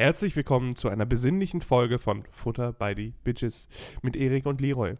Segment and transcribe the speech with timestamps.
[0.00, 3.68] Herzlich willkommen zu einer besinnlichen Folge von Futter by the Bitches
[4.00, 4.94] mit Erik und Leroy.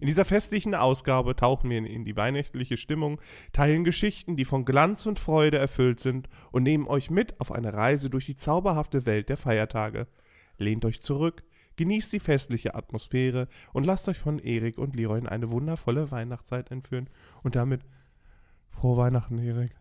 [0.00, 3.22] In dieser festlichen Ausgabe tauchen wir in die weihnachtliche Stimmung,
[3.54, 7.72] teilen Geschichten, die von Glanz und Freude erfüllt sind und nehmen euch mit auf eine
[7.72, 10.08] Reise durch die zauberhafte Welt der Feiertage.
[10.58, 11.42] Lehnt euch zurück,
[11.76, 16.70] genießt die festliche Atmosphäre und lasst euch von Erik und Leroy in eine wundervolle Weihnachtszeit
[16.70, 17.08] entführen
[17.42, 17.80] und damit
[18.68, 19.74] frohe Weihnachten, Erik.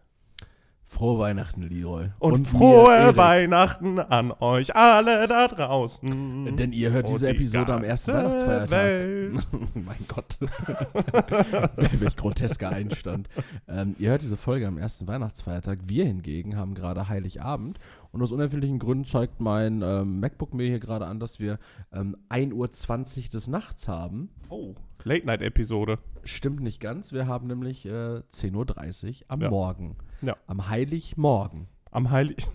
[0.93, 2.09] Frohe Weihnachten, Leroy.
[2.19, 6.55] Und, und frohe Weihnachten an euch alle da draußen.
[6.55, 9.43] Denn ihr hört diese Episode am ersten Weihnachtsfeiertag.
[9.73, 10.37] mein Gott.
[11.99, 13.27] Welch grotesker Einstand.
[13.67, 15.79] Ähm, ihr hört diese Folge am ersten Weihnachtsfeiertag.
[15.87, 17.79] Wir hingegen haben gerade Heiligabend.
[18.11, 21.57] Und aus unerfindlichen Gründen zeigt mein ähm, MacBook mir hier gerade an, dass wir
[21.91, 24.29] ähm, 1.20 Uhr des Nachts haben.
[24.49, 24.75] Oh.
[25.03, 25.99] Late-Night-Episode.
[26.23, 27.11] Stimmt nicht ganz.
[27.13, 27.89] Wir haben nämlich äh,
[28.31, 29.49] 10.30 Uhr am Ja.
[29.49, 29.97] Morgen.
[30.21, 30.37] Ja.
[30.47, 31.67] Am Heiligmorgen.
[31.91, 32.47] Am Heilig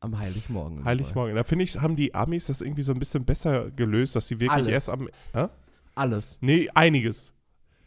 [0.00, 0.84] Am Heiligmorgen.
[0.84, 1.36] Heiligmorgen.
[1.36, 4.36] Da finde ich, haben die Amis das irgendwie so ein bisschen besser gelöst, dass sie
[4.40, 4.68] wirklich Alles.
[4.68, 5.08] erst am.
[5.32, 5.46] Hä?
[5.94, 6.38] Alles.
[6.40, 7.34] Nee, einiges.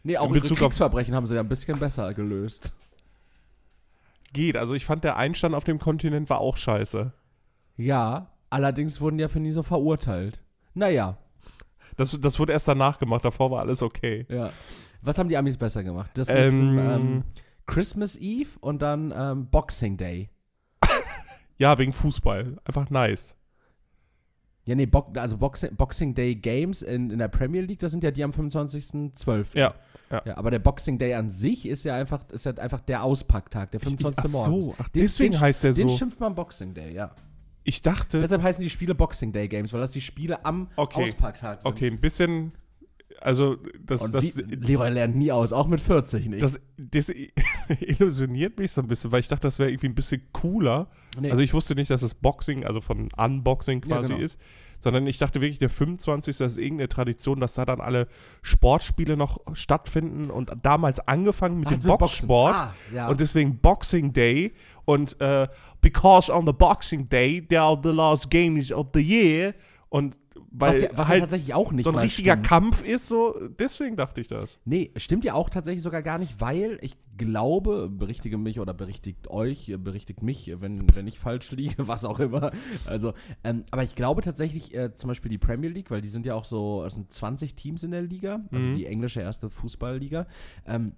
[0.03, 2.73] Nee, auch In ihre Bezug auf- Kriegsverbrechen haben sie ja ein bisschen besser gelöst.
[4.33, 4.57] Geht.
[4.57, 7.11] Also ich fand, der Einstand auf dem Kontinent war auch scheiße.
[7.77, 10.41] Ja, allerdings wurden ja für nie so verurteilt.
[10.73, 11.17] Naja,
[11.97, 14.25] Das, das wurde erst danach gemacht, davor war alles okay.
[14.29, 14.51] ja.
[15.01, 16.09] Was haben die Amis besser gemacht?
[16.15, 17.23] Das mit Ähm, ähm,
[17.67, 20.29] Christmas Eve und dann ähm, Boxing Day.
[21.57, 22.57] Ja, wegen Fußball.
[22.65, 23.35] Einfach nice.
[24.65, 28.03] Ja, nee, Bo also Boxing, Boxing Day Games in, in der Premier League, das sind
[28.03, 29.57] ja die am 25.12.
[29.57, 29.75] Ja.
[30.11, 30.37] ja.
[30.37, 33.79] Aber der Boxing Day an sich ist ja einfach, ist ja einfach der Auspacktag, der
[33.79, 34.17] 25.
[34.25, 34.65] ach morgens.
[34.65, 35.95] so, ach, Den- deswegen den, heißt der Den so.
[35.97, 37.11] schimpft man Boxing Day, ja.
[37.67, 41.03] Ich dachte, Deshalb heißen die Spiele Boxing Day Games, weil das die Spiele am Okay.
[41.03, 41.69] Auspacktag sind.
[41.71, 42.53] okay, ein bisschen.
[43.21, 46.43] Also, das, Und das, wie, Leroy lernt nie aus, auch mit 40 nicht.
[46.43, 47.11] das, das
[47.79, 50.89] illusioniert mich so ein bisschen, weil ich dachte, das wäre irgendwie ein bisschen cooler.
[51.19, 51.31] Nee.
[51.31, 54.23] Also ich wusste nicht, dass es Boxing, also von Unboxing Ja, quasi genau.
[54.23, 54.39] ist,
[54.85, 56.37] sondern ich dachte wirklich, der 25.
[56.37, 58.07] das ist irgendeine Tradition, dass da dann alle
[58.43, 61.97] Sportspiele noch stattfinden und damals angefangen mit Ah, dem.
[61.97, 63.07] Boxsport Ah, ja.
[63.07, 64.53] und deswegen Boxing Day
[64.85, 65.47] und äh,
[65.81, 69.55] because on the Boxing Day there are the last games of the year
[69.89, 70.15] und
[70.51, 72.47] weil was ja, was ja halt tatsächlich auch nicht so ein richtiger stimmt.
[72.47, 74.59] Kampf ist, so deswegen dachte ich das.
[74.65, 79.29] Nee, stimmt ja auch tatsächlich sogar gar nicht, weil ich glaube, berichtige mich oder berichtigt
[79.29, 82.51] euch, ihr berichtigt mich, wenn, wenn ich falsch liege, was auch immer.
[82.85, 83.13] Also,
[83.43, 86.35] ähm, aber ich glaube tatsächlich äh, zum Beispiel die Premier League, weil die sind ja
[86.35, 88.75] auch so, es sind 20 Teams in der Liga, also Mhm.
[88.75, 90.27] die englische erste Fußballliga.
[90.65, 90.93] Ähm,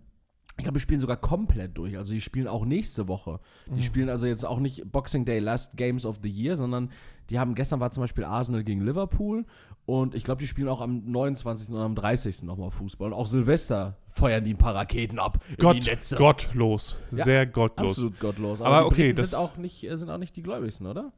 [0.59, 1.99] ich glaube, die spielen sogar komplett durch.
[1.99, 3.39] Also die spielen auch nächste Woche.
[3.69, 3.75] Mhm.
[3.75, 6.89] Die spielen also jetzt auch nicht Boxing Day Last Games of the Year, sondern
[7.29, 9.45] die haben, gestern war zum Beispiel Arsenal gegen Liverpool
[9.85, 11.69] und ich glaube, die spielen auch am 29.
[11.73, 12.43] und am 30.
[12.43, 13.07] nochmal Fußball.
[13.11, 16.15] Und auch Silvester feuern die ein paar Raketen ab in Gott, die Netze.
[16.17, 17.91] gottlos, Ja, sehr gottlos.
[17.91, 18.61] Absolut gottlos.
[18.61, 21.11] Aber die okay, das- sind auch, nicht, äh, sind auch nicht die gläubigsten, oder?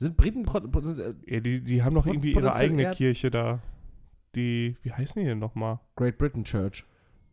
[0.00, 0.44] Sind Briten
[0.82, 3.60] sind, äh, Ja, die, die haben doch irgendwie ihre eigene Kirche da.
[4.34, 5.78] Die, wie heißen die denn nochmal?
[5.96, 6.84] Great Britain Church?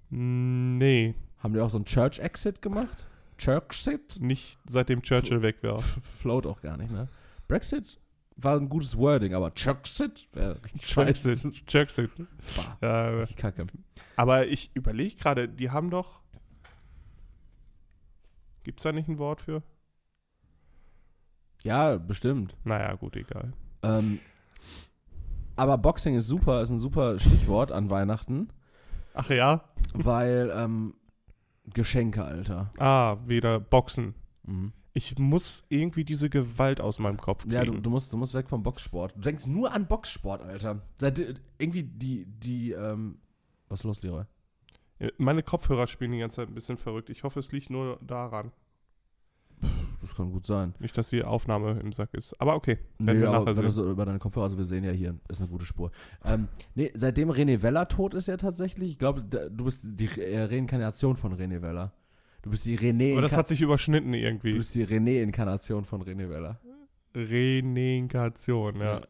[0.09, 3.07] Mm, Nee, Haben die auch so einen Church Exit gemacht?
[3.37, 4.19] Church-Sit?
[4.21, 5.79] nicht seitdem Churchill weg war.
[5.79, 7.07] Float auch gar nicht, ne?
[7.51, 7.99] Brexit
[8.37, 11.51] war ein gutes Wording, aber Church-Sit wäre richtig scheiße.
[12.55, 13.67] Bah, Ja, richtig kacke.
[14.15, 16.21] aber ich überlege gerade, die haben doch.
[18.63, 19.63] Gibt's da nicht ein Wort für?
[21.63, 22.55] Ja, bestimmt.
[22.63, 23.51] Naja, gut, egal.
[23.83, 24.19] Ähm,
[25.57, 28.47] aber Boxing ist super, ist ein super Stichwort an Weihnachten,
[29.13, 29.65] Ach ja?
[29.93, 30.93] weil ähm,
[31.65, 32.71] Geschenke, Alter.
[32.77, 34.15] Ah, wieder Boxen.
[34.43, 34.71] Mhm.
[34.93, 37.55] Ich muss irgendwie diese Gewalt aus meinem Kopf kriegen.
[37.55, 39.15] Ja, du, du, musst, du musst weg vom Boxsport.
[39.15, 40.81] Du denkst nur an Boxsport, Alter.
[40.95, 43.19] Seit äh, irgendwie die, die, ähm,
[43.69, 44.23] was ist los, Leroy?
[45.17, 47.09] Meine Kopfhörer spielen die ganze Zeit ein bisschen verrückt.
[47.09, 48.51] Ich hoffe, es liegt nur daran.
[50.01, 50.73] Das kann gut sein.
[50.79, 52.39] Nicht, dass die Aufnahme im Sack ist.
[52.41, 53.71] Aber okay, werden Nee, wir aber nachher wenn sehen.
[53.71, 55.91] so über deine Kopfhörer, also wir sehen ja hier, ist eine gute Spur.
[56.25, 60.43] Ähm, nee, seitdem René Weller tot ist ja tatsächlich, ich glaube, du bist die äh,
[60.43, 61.93] Reinkarnation von René Weller.
[62.41, 64.53] Du bist die René Aber das hat sich überschnitten du irgendwie.
[64.53, 66.59] bist die René-Inkarnation von René Weller.
[67.15, 69.01] Renegation, ja.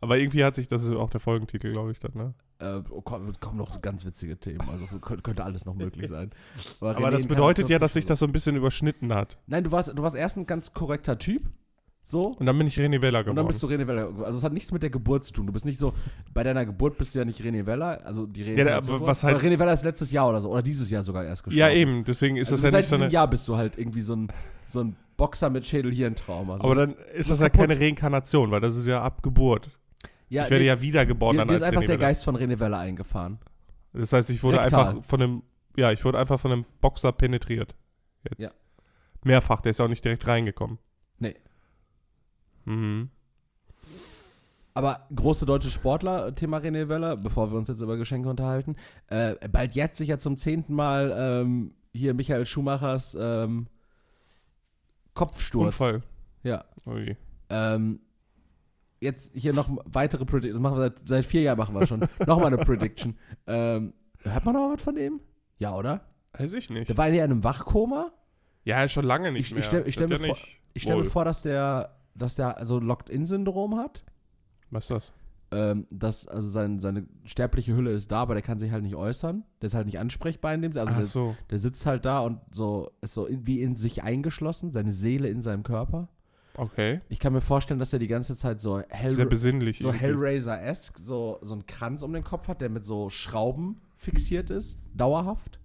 [0.00, 2.34] Aber irgendwie hat sich, das ist auch der Folgentitel, glaube ich, dann, ne?
[2.58, 6.30] Äh, oh, komm, kommen noch ganz witzige Themen, also könnte, alles noch möglich sein.
[6.80, 9.38] Aber René das bedeutet ja, dass sich das so ein bisschen überschnitten hat.
[9.46, 11.48] Nein, du warst, du warst erst ein ganz korrekter Typ,
[12.04, 13.36] so, Und dann bin ich René Weller Und geworden.
[13.36, 14.10] dann bist du René Weller.
[14.24, 15.46] Also es hat nichts mit der Geburt zu tun.
[15.46, 15.94] Du bist nicht so,
[16.34, 18.76] bei deiner Geburt bist du ja nicht René Weller, also die René Ja, Weller.
[18.78, 21.44] aber was halt- René Weller ist letztes Jahr oder so, oder dieses Jahr sogar erst
[21.44, 21.58] gestorben.
[21.58, 23.12] ja, eben, deswegen ist also das ja seit nicht so diesem eine.
[23.12, 24.28] Jahr bist du halt irgendwie so ein,
[24.66, 26.54] so ein Boxer mit Schädel-Hirntrauma.
[26.54, 27.68] Also aber dann ist das ja kaputt.
[27.68, 29.70] keine Reinkarnation, weil das ist ja ab Geburt.
[30.28, 32.08] ja, ich werde nee, ja wiedergeboren dir, dann dir ist einfach René der Weller.
[32.08, 33.38] Geist von René Weller eingefahren.
[33.92, 34.88] Das heißt, ich wurde Rektal.
[34.88, 35.42] einfach von einem,
[35.76, 37.74] ja, ich wurde einfach von einem Boxer penetriert.
[38.28, 38.40] Jetzt.
[38.40, 38.50] Ja.
[39.24, 40.78] Mehrfach, der ist auch nicht direkt reingekommen.
[42.64, 43.10] Mhm.
[44.74, 48.76] Aber große deutsche Sportler, Thema René Wöller, bevor wir uns jetzt über Geschenke unterhalten,
[49.08, 53.66] äh, bald jetzt sich ja zum zehnten Mal ähm, hier Michael Schumachers ähm,
[55.14, 55.66] Kopfsturz.
[55.78, 56.02] Unfall.
[56.42, 56.64] Ja.
[56.86, 57.16] Ui.
[57.50, 58.00] Ähm,
[59.00, 60.54] jetzt hier noch weitere Prediction.
[60.54, 62.00] Das machen wir seit, seit vier Jahren machen wir schon.
[62.26, 63.16] Nochmal eine Prediction.
[63.46, 63.92] Ähm,
[64.22, 65.20] hört man noch was von dem?
[65.58, 66.00] Ja, oder?
[66.32, 66.88] Weiß ich nicht.
[66.88, 68.10] Der war ja in einem Wachkoma.
[68.64, 69.62] Ja, schon lange nicht Ich- ich mehr.
[69.64, 70.38] stell- ich stell Das mir vor-
[70.72, 74.04] Ich stelle mir vor, dass der, dass der so Locked-In-Syndrom hat.
[74.70, 75.12] Was ist das?
[75.50, 78.96] Ähm, dass, also sein, seine sterbliche Hülle ist da, aber der kann sich halt nicht
[78.96, 79.44] äußern.
[79.60, 80.86] Der ist halt nicht ansprechbar in dem Sinne.
[80.86, 81.36] Also Ach der, so.
[81.50, 85.28] der sitzt halt da und so ist so in, wie in sich eingeschlossen, seine Seele
[85.28, 86.08] in seinem Körper.
[86.54, 87.00] Okay.
[87.08, 89.78] Ich kann mir vorstellen, dass er die ganze Zeit so, Hell, Sehr besinnlich.
[89.78, 89.92] so.
[89.92, 94.78] Hellraiser-esque, so, so einen Kranz um den Kopf hat, der mit so Schrauben fixiert ist,
[94.94, 95.58] dauerhaft.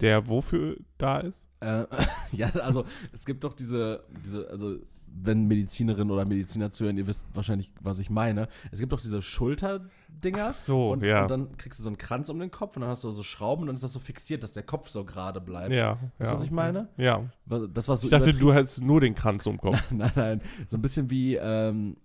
[0.00, 1.47] Der wofür da ist?
[1.60, 1.84] Äh,
[2.32, 4.78] ja, also es gibt doch diese, diese, also
[5.22, 8.48] wenn Medizinerinnen oder Mediziner zuhören, ihr wisst wahrscheinlich, was ich meine.
[8.70, 10.46] Es gibt doch diese Schulterdinger.
[10.48, 11.22] Ach so, und, ja.
[11.22, 13.22] und dann kriegst du so einen Kranz um den Kopf und dann hast du so
[13.22, 15.72] Schrauben und dann ist das so fixiert, dass der Kopf so gerade bleibt.
[15.72, 15.98] Ja.
[16.18, 16.32] Weißt du, ja.
[16.32, 16.88] was ich meine?
[16.96, 17.24] Ja.
[17.46, 19.82] Das war so Ich dachte, du hast nur den Kranz um den Kopf.
[19.90, 20.42] Nein, nein.
[20.68, 21.96] So ein bisschen wie ähm,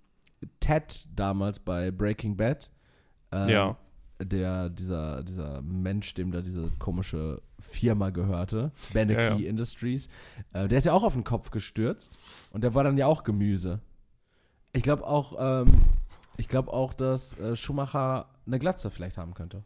[0.60, 2.72] Ted damals bei Breaking Bad.
[3.32, 3.78] Ähm, Ja.
[4.26, 9.50] Der, dieser, dieser Mensch, dem da diese komische Firma gehörte, Beneki Ja, ja.
[9.50, 10.08] Industries,
[10.54, 12.14] äh, der ist ja auch auf den Kopf gestürzt
[12.52, 13.80] und der war dann ja auch Gemüse.
[14.74, 15.68] Ich glaube auch, ähm,
[16.38, 19.64] ich glaube auch, dass äh, Schumacher eine Glatze vielleicht haben könnte.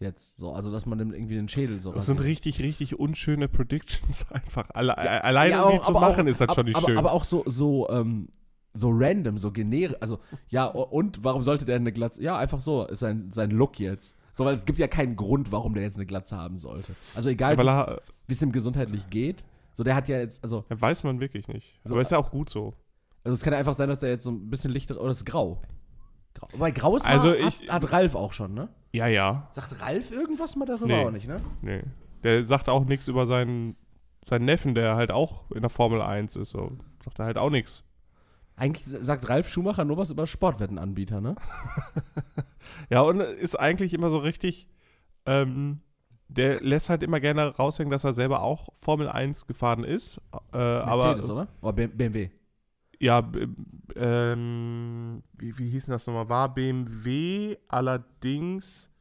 [0.00, 2.30] Jetzt so, also dass man dem irgendwie den Schädel so Das sind rasiert.
[2.30, 4.68] richtig, richtig unschöne Predictions einfach.
[4.74, 6.86] Alle, alleine Ja, um die auch- zu machen, auch, ist das ab- schon nicht aber,
[6.86, 6.98] schön.
[6.98, 8.28] Aber auch so, so, ähm,
[8.74, 9.96] so random, so generisch.
[10.00, 12.22] Also, ja, und warum sollte der eine Glatze?
[12.22, 14.14] Ja, einfach so, ist sein, sein Look jetzt.
[14.32, 16.94] So, weil es gibt ja keinen Grund, warum der jetzt eine Glatze haben sollte.
[17.14, 19.44] Also, egal, Weil wie er, es ihm gesundheitlich geht.
[19.74, 21.78] So, der hat ja jetzt, also, ja, weiß man wirklich nicht.
[21.84, 22.74] So, Aber ist ja auch gut so.
[23.24, 25.18] also es kann ja einfach sein, dass der jetzt so ein bisschen lichter, oder es
[25.18, 25.60] ist grau.
[26.34, 26.48] grau.
[26.52, 28.68] Wobei, grau ist Also mal, ich- hat, hat Ralf auch schon, ne?
[28.92, 29.48] Ja, ja.
[29.52, 31.04] Sagt Ralf irgendwas mal darüber Nee.
[31.04, 31.40] auch nicht, ne?
[31.62, 31.82] Nee.
[32.22, 33.76] Der sagt auch nichts über seinen,
[34.26, 36.50] seinen Neffen, der halt auch in der Formel 1 ist.
[36.50, 36.72] So.
[37.04, 37.84] Sagt er halt auch nichts.
[38.62, 41.34] Eigentlich sagt Ralf Schumacher nur was über Sportwettenanbieter, ne?
[42.90, 44.68] Ja, und ist eigentlich immer so richtig.
[45.26, 45.80] Ähm,
[46.28, 50.20] der lässt halt immer gerne raushängen, dass er selber auch Formel 1 gefahren ist.
[50.52, 51.48] Äh, Mercedes, aber oder?
[51.60, 52.30] Oder BMW.
[53.00, 53.28] ja,
[53.96, 56.28] ähm, wie, wie hieß denn das nochmal?
[56.28, 58.92] War BMW allerdings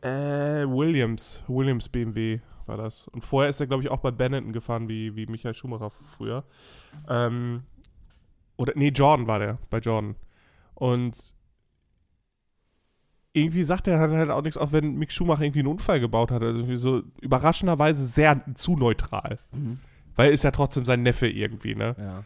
[0.00, 1.42] äh, Williams.
[1.48, 3.08] Williams BMW war das.
[3.08, 6.44] Und vorher ist er, glaube ich, auch bei Benetton gefahren, wie, wie Michael Schumacher früher.
[7.08, 7.64] Ähm,
[8.62, 10.14] oder, nee, Jordan war der, bei Jordan.
[10.74, 11.34] Und
[13.32, 16.30] irgendwie sagt er dann halt auch nichts, auch wenn Mick Schumacher irgendwie einen Unfall gebaut
[16.30, 16.42] hat.
[16.42, 19.40] Also irgendwie so überraschenderweise sehr zu neutral.
[19.50, 19.80] Mhm.
[20.14, 21.96] Weil er ist ja trotzdem sein Neffe irgendwie, ne?
[21.98, 22.24] Ja.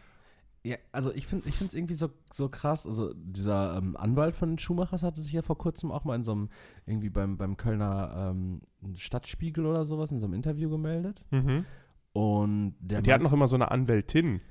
[0.63, 2.85] Ja, also ich finde ich es irgendwie so, so krass.
[2.85, 6.33] Also dieser ähm, Anwalt von Schumachers hatte sich ja vor kurzem auch mal in so
[6.33, 6.49] einem,
[6.85, 8.61] irgendwie beim, beim Kölner ähm,
[8.95, 11.23] Stadtspiegel oder sowas, in so einem Interview gemeldet.
[11.31, 11.65] Mhm.
[12.11, 14.41] Und der Die hat noch immer so eine Anwältin.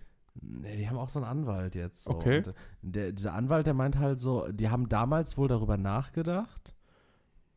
[0.43, 2.05] Nee, die haben auch so einen Anwalt jetzt.
[2.05, 2.12] So.
[2.12, 2.38] Okay.
[2.38, 6.75] Und der, dieser Anwalt, der meint halt so, die haben damals wohl darüber nachgedacht,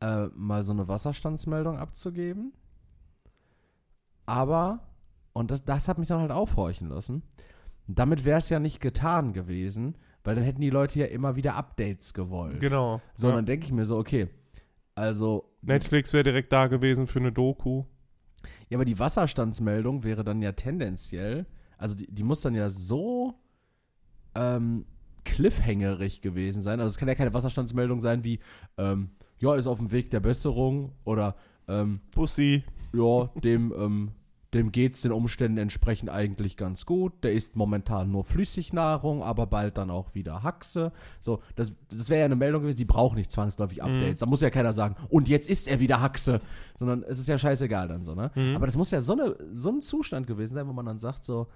[0.01, 2.53] äh, mal so eine Wasserstandsmeldung abzugeben.
[4.25, 4.79] Aber,
[5.33, 7.23] und das, das hat mich dann halt aufhorchen lassen,
[7.87, 11.55] damit wäre es ja nicht getan gewesen, weil dann hätten die Leute ja immer wieder
[11.55, 12.59] Updates gewollt.
[12.59, 13.01] Genau.
[13.15, 13.41] So, ja.
[13.41, 14.29] denke ich mir so, okay,
[14.99, 17.85] also, Netflix wäre direkt da gewesen für eine Doku.
[18.69, 21.45] ja, aber die Wasserstandsmeldung wäre dann ja tendenziell,
[21.79, 23.33] also die, die muss dann ja so
[24.35, 24.85] ähm,
[25.23, 26.79] cliffhangerig gewesen sein.
[26.79, 28.39] Also es kann ja keine Wasserstandsmeldung sein wie,
[28.77, 31.35] ähm, ja, ist auf dem Weg der Besserung oder
[31.67, 32.63] ähm, Bussi.
[32.93, 34.11] ja, dem, ähm,
[34.53, 37.23] dem geht es den Umständen entsprechend eigentlich ganz gut.
[37.23, 40.91] Der isst momentan nur Flüssignahrung, aber bald dann auch wieder Haxe.
[41.19, 44.19] So, das, das wäre ja eine Meldung gewesen, die braucht nicht zwangsläufig Updates.
[44.19, 46.41] Da muss ja keiner sagen, und jetzt isst er wieder Haxe.
[46.79, 48.31] Sondern es ist ja scheißegal dann so, ne?
[48.33, 48.55] Mhm.
[48.55, 51.23] Aber das muss ja so, eine, so ein Zustand gewesen sein, wo man dann sagt
[51.23, 51.47] so,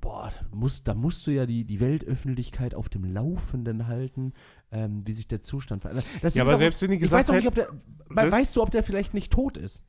[0.00, 4.32] boah, muss, da musst du ja die, die Weltöffentlichkeit auf dem Laufenden halten,
[4.72, 6.06] ähm, wie sich der Zustand verändert.
[6.22, 7.80] Das Ja, aber selbst wenn die ich gesagt weiß auch nicht, ob der, we-
[8.16, 8.32] Was?
[8.32, 9.84] weißt du, ob der vielleicht nicht tot ist?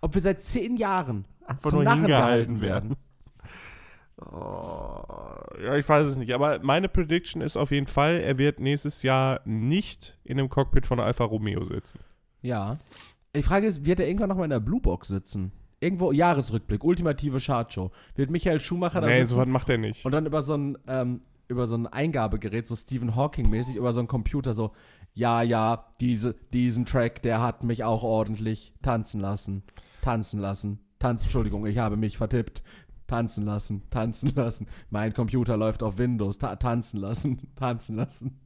[0.00, 2.96] Ob wir seit zehn Jahren Einfach zum nur hingehalten gehalten werden.
[4.18, 5.02] Oh,
[5.62, 6.32] ja, ich weiß es nicht.
[6.32, 10.86] Aber meine Prediction ist auf jeden Fall, er wird nächstes Jahr nicht in dem Cockpit
[10.86, 12.00] von Alfa Romeo sitzen.
[12.40, 12.78] Ja.
[13.34, 15.52] Die Frage ist, wird er irgendwann nochmal in der Bluebox sitzen?
[15.80, 17.90] Irgendwo Jahresrückblick, ultimative Chartshow.
[18.14, 20.04] Wird Michael Schumacher da Nee, sitzen sowas macht er nicht.
[20.04, 24.00] und dann über so ein, ähm, über so ein Eingabegerät, so Stephen Hawking-mäßig, über so
[24.00, 24.72] einen Computer so,
[25.14, 29.62] ja, ja, diese, diesen Track, der hat mich auch ordentlich tanzen lassen.
[30.02, 30.80] Tanzen lassen.
[30.98, 32.62] Tanzen, Entschuldigung, ich habe mich vertippt.
[33.06, 34.66] tanzen lassen, tanzen lassen.
[34.90, 38.40] Mein Computer läuft auf Windows, ta tanzen lassen, tanzen lassen.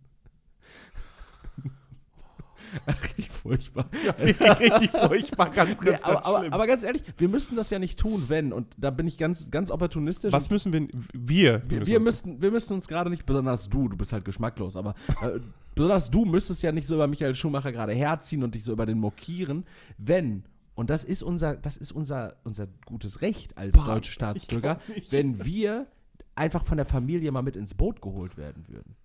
[3.51, 3.87] Furchtbar.
[4.41, 7.71] Ja, richtig furchtbar, ganz, ganz, Nee, ganz aber, aber, aber ganz ehrlich, wir müssten das
[7.71, 8.53] ja nicht tun, wenn.
[8.53, 10.33] Und da bin ich ganz, ganz opportunistisch.
[10.33, 13.97] Was müssen wir, wir, wir, wir, müssten, wir müssten uns gerade nicht, besonders du, du
[13.97, 15.41] bist halt geschmacklos, aber äh,
[15.75, 18.87] besonders du müsstest ja nicht so über Michael Schumacher gerade herziehen und dich so über
[18.87, 19.65] den mokieren,
[19.99, 24.81] wenn, und das ist unser, das ist unser, unser gutes Recht als Boah, deutsche Staatsbürger,
[25.11, 25.87] wenn wir
[26.35, 28.97] einfach von der Familie mal mit ins Boot geholt werden würden.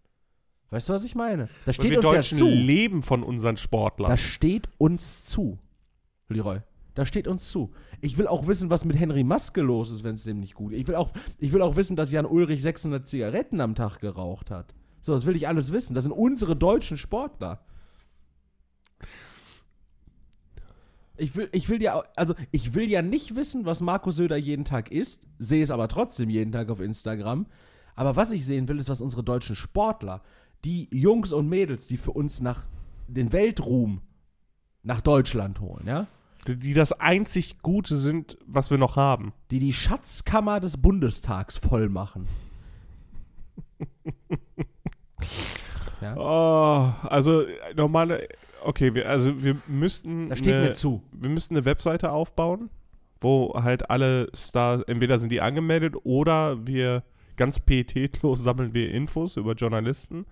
[0.70, 1.48] Weißt du, was ich meine?
[1.66, 2.46] Das steht wir uns ja Deutschen zu.
[2.46, 4.10] leben von unseren Sportlern.
[4.10, 5.60] Das steht uns zu,
[6.30, 6.60] Leroy.
[6.96, 7.72] Das steht uns zu.
[8.02, 10.72] Ich will auch wissen, was mit Henry Maske los ist, wenn es dem nicht gut
[10.72, 10.80] geht.
[10.80, 14.50] Ich will, auch, ich will auch wissen, dass Jan Ulrich 600 Zigaretten am Tag geraucht
[14.50, 14.74] hat.
[15.02, 15.94] So, das will ich alles wissen.
[15.94, 17.66] Das sind unsere deutschen Sportler.
[21.18, 24.66] Ich will, ich will ja, also ich will ja nicht wissen, was Marco Söder jeden
[24.66, 27.46] Tag isst, sehe es aber trotzdem jeden Tag auf Instagram.
[27.96, 30.22] Aber was ich sehen will, ist, was unsere deutschen Sportler,
[30.66, 32.64] die Jungs und Mädels, die für uns nach
[33.08, 34.02] den Weltruhm
[34.82, 36.08] nach Deutschland holen, ja,
[36.48, 39.34] die, das einzig Gute sind, was wir noch haben.
[39.52, 42.28] die die Schatzkammer des Bundestags voll machen.
[46.02, 48.28] ja, Oh, also äh, normale,
[48.64, 51.04] okay, wir, also wir müssten, das steht eine, mir zu.
[51.12, 52.70] wir müssten eine Webseite aufbauen,
[53.22, 57.04] wo halt alle Stars, entweder sind die angemeldet oder wir
[57.38, 60.26] ganz pietätlos sammeln wir Infos über Journalisten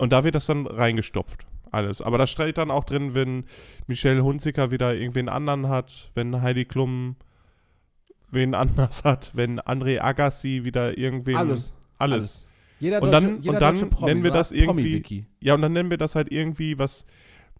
[0.00, 1.46] und da wird das dann reingestopft.
[1.70, 2.02] Alles.
[2.02, 3.44] Aber da steht dann auch drin, wenn
[3.86, 7.16] Michelle Hunziker wieder irgendwen anderen hat, wenn Heidi Klum
[8.32, 11.36] wen anders hat, wenn André Agassi wieder irgendwen.
[11.36, 11.72] Alles.
[11.98, 12.48] Alles.
[12.80, 15.26] Jeder Und dann- jeder und dann Promi, nennen wir das irgendwie-.
[15.40, 17.04] Ja, und dann nennen wir das halt irgendwie, was,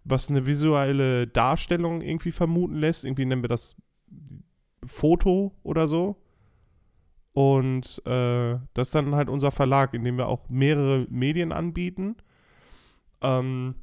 [0.03, 3.05] was eine visuelle Darstellung irgendwie vermuten lässt.
[3.05, 3.75] Irgendwie nennen wir das
[4.83, 6.17] Foto oder so.
[7.33, 12.17] Und äh, das ist dann halt unser Verlag, in dem wir auch mehrere Medien anbieten.
[13.21, 13.75] Ähm,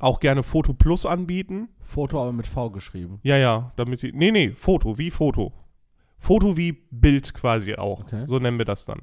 [0.00, 1.68] auch gerne Foto Plus anbieten.
[1.80, 3.20] Foto aber mit V geschrieben.
[3.22, 4.12] Ja, ja, damit die.
[4.12, 5.52] Nee, nee, Foto, wie Foto.
[6.18, 8.00] Foto wie Bild quasi auch.
[8.00, 8.24] Okay.
[8.26, 9.02] So nennen wir das dann.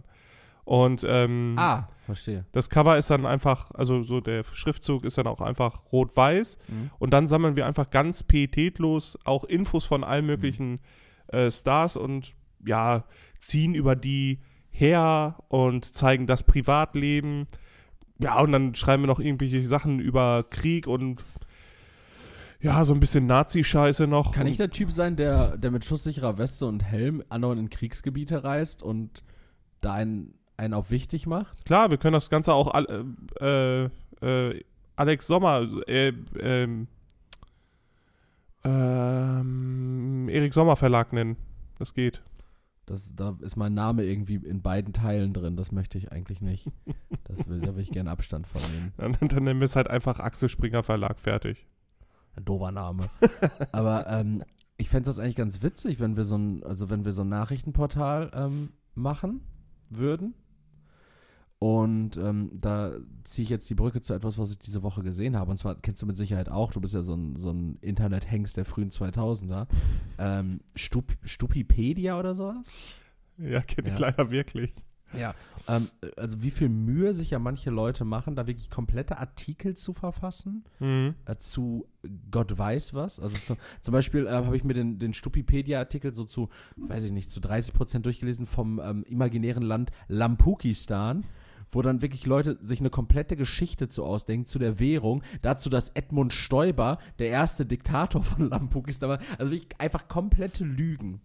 [0.64, 2.46] Und ähm, Ah, verstehe.
[2.52, 6.58] das Cover ist dann einfach, also so der Schriftzug ist dann auch einfach rot-weiß.
[6.68, 6.90] Mhm.
[6.98, 10.80] Und dann sammeln wir einfach ganz pietätlos auch Infos von allen möglichen
[11.28, 12.36] äh, Stars und
[12.66, 13.04] ja,
[13.40, 14.40] ziehen über die
[14.72, 17.48] her und zeigen das Privatleben.
[18.20, 21.24] Ja, und dann schreiben wir noch irgendwelche Sachen über Krieg und
[22.62, 24.34] ja, so ein bisschen Nazi-Scheiße noch.
[24.34, 28.44] Kann ich der Typ sein, der, der mit schusssicherer Weste und Helm andauernd in Kriegsgebiete
[28.44, 29.24] reist und
[29.82, 31.66] da einen, einen auf wichtig macht?
[31.66, 33.84] Klar, wir können das Ganze auch äh,
[34.22, 34.64] äh,
[34.96, 36.88] Alex Sommer, äh, ähm,
[38.64, 41.36] ähm, Erik Sommer Verlag nennen.
[41.78, 42.24] Das geht.
[42.86, 45.58] Das, da ist mein Name irgendwie in beiden Teilen drin.
[45.58, 46.72] Das möchte ich eigentlich nicht.
[47.24, 48.94] Das will, da will ich gerne Abstand von nehmen.
[48.98, 51.20] Dann, dann nennen wir es halt einfach Axel Springer Verlag.
[51.20, 51.66] Fertig.
[52.36, 53.10] Ein doofer Name.
[53.72, 54.44] Aber ähm,
[54.78, 57.30] ich fände das eigentlich ganz witzig, wenn wir so ein, also wenn wir so ein
[57.30, 59.42] Nachrichtenportal ähm, machen
[59.90, 60.36] würden.
[61.66, 62.92] Und ähm, da
[63.24, 65.50] ziehe ich jetzt die Brücke zu etwas, was ich diese Woche gesehen habe.
[65.50, 68.56] Und zwar kennst du mit Sicherheit auch, du bist ja so ein, so ein Internet-Hengst
[68.56, 69.66] der frühen 2000er.
[70.20, 72.72] Ähm, Stup Stupipedia oder sowas?
[73.40, 74.00] Ja, kenne ich Ja.
[74.12, 74.76] leider wirklich.
[75.18, 75.34] Ja.
[75.68, 79.94] Ähm, also wie viel Mühe sich ja manche Leute machen, da wirklich komplette Artikel zu
[79.94, 81.16] verfassen Mhm.
[81.26, 81.88] äh, zu
[82.30, 83.20] Gott weiß was.
[83.20, 87.12] Also zu, zum Beispiel äh, habe ich mir den, den Stupipedia-Artikel so zu, weiß ich
[87.12, 91.24] nicht, zu 30 Prozent durchgelesen vom ähm, imaginären Land Lampukistan,
[91.70, 95.24] wo dann wirklich Leute sich eine komplette Geschichte zu ausdenken zu der Währung.
[95.42, 99.20] Dazu, dass Edmund Stoiber der erste Diktator von Lampukistan war.
[99.38, 101.22] Also wirklich einfach komplette Lügen.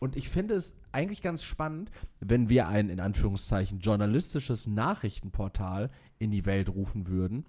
[0.00, 1.90] Und ich finde es eigentlich ganz spannend,
[2.20, 7.44] wenn wir ein in Anführungszeichen journalistisches Nachrichtenportal in die Welt rufen würden,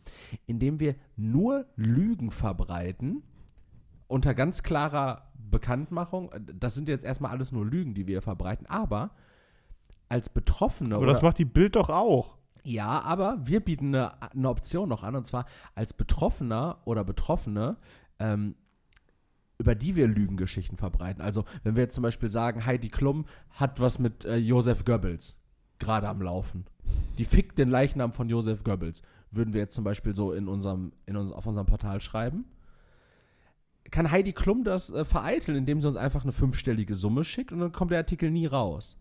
[0.48, 3.24] in dem wir nur Lügen verbreiten,
[4.08, 6.30] unter ganz klarer Bekanntmachung.
[6.60, 9.12] Das sind jetzt erstmal alles nur Lügen, die wir verbreiten, aber
[10.12, 12.38] als Betroffene Aber oder das macht die Bild doch auch.
[12.64, 17.78] ja, aber wir bieten eine, eine Option noch an, und zwar als Betroffener oder Betroffene,
[18.20, 18.56] ähm,
[19.58, 21.22] über die wir Lügengeschichten verbreiten.
[21.22, 25.38] Also, wenn wir jetzt zum Beispiel sagen, Heidi Klum hat was mit äh, Josef Goebbels
[25.80, 26.66] gerade am Laufen.
[27.18, 29.02] Die fickt den Leichnam von Josef Goebbels.
[29.32, 32.46] Würden wir jetzt zum Beispiel so in unserem, in uns, auf unserem Portal schreiben.
[33.92, 37.60] Kann Heidi Klum das äh, vereiteln, indem sie uns einfach eine fünfstellige Summe schickt und
[37.60, 38.98] dann kommt der Artikel nie raus.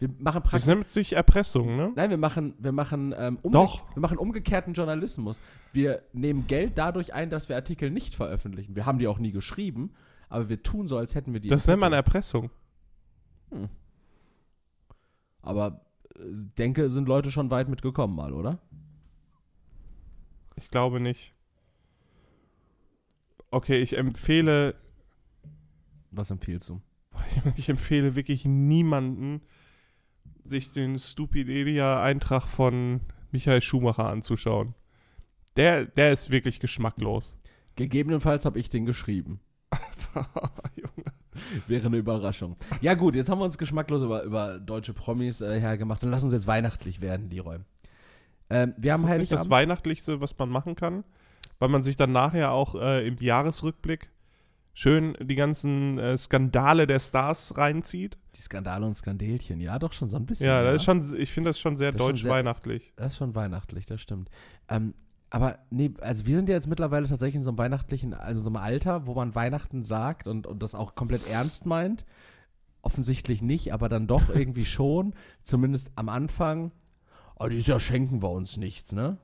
[0.00, 0.66] Wir machen Das praktisch.
[0.66, 1.92] nennt sich Erpressung, ne?
[1.94, 3.82] Nein, wir machen, wir machen, ähm, Doch.
[3.94, 5.42] wir machen umgekehrten Journalismus.
[5.72, 8.74] Wir nehmen Geld dadurch ein, dass wir Artikel nicht veröffentlichen.
[8.74, 9.92] Wir haben die auch nie geschrieben,
[10.30, 11.48] aber wir tun so, als hätten wir die.
[11.48, 11.92] Das nennt man.
[11.92, 12.50] Erpressung.
[15.42, 15.84] Aber
[16.16, 16.20] äh,
[16.58, 18.58] denke, sind Leute schon weit mitgekommen mal, oder?
[20.56, 21.34] Ich glaube nicht.
[23.50, 24.76] Okay, ich empfehle,
[26.10, 26.80] Was empfiehlst du?
[27.56, 29.42] ich empfehle wirklich niemanden,
[30.44, 34.74] sich den Stupidelia-Eintrag von Michael Schumacher anzuschauen.
[35.56, 37.36] Der, der ist wirklich geschmacklos.
[37.76, 39.40] Gegebenenfalls habe ich den geschrieben.
[40.76, 41.12] Junge.
[41.66, 42.56] Wäre eine Überraschung.
[42.80, 46.02] Ja gut, jetzt haben wir uns geschmacklos über, über deutsche Promis äh, hergemacht.
[46.02, 47.58] Dann lass uns jetzt weihnachtlich werden, Leroy.
[48.50, 49.50] Ähm, wir haben ist das nicht das.
[49.50, 51.04] Weihnachtlichste, was man machen kann?
[51.58, 54.10] Weil man sich dann nachher auch äh, im Jahresrückblick
[54.74, 58.18] schön die ganzen äh, Skandale der Stars reinzieht.
[58.36, 60.46] Die Skandale und Skandelchen, ja, doch schon so ein bisschen.
[60.46, 62.92] Ja, das ist schon, ich finde das schon sehr Das ist schon deutsch sehr- weihnachtlich.
[62.96, 64.30] Das ist schon weihnachtlich, das stimmt.
[64.68, 64.94] Ähm,
[65.32, 68.48] aber nee, also wir sind ja jetzt mittlerweile tatsächlich in so einem weihnachtlichen, also so
[68.48, 72.04] einem Alter, wo man Weihnachten sagt und, und das auch komplett ernst meint.
[72.82, 75.14] Offensichtlich nicht, aber dann doch irgendwie schon.
[75.42, 76.72] Zumindest am Anfang.
[77.38, 79.18] Oh, dieses Jahr schenken wir uns nichts, ne?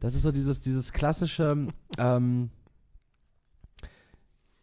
[0.00, 2.50] Das ist so dieses, dieses klassische, ähm,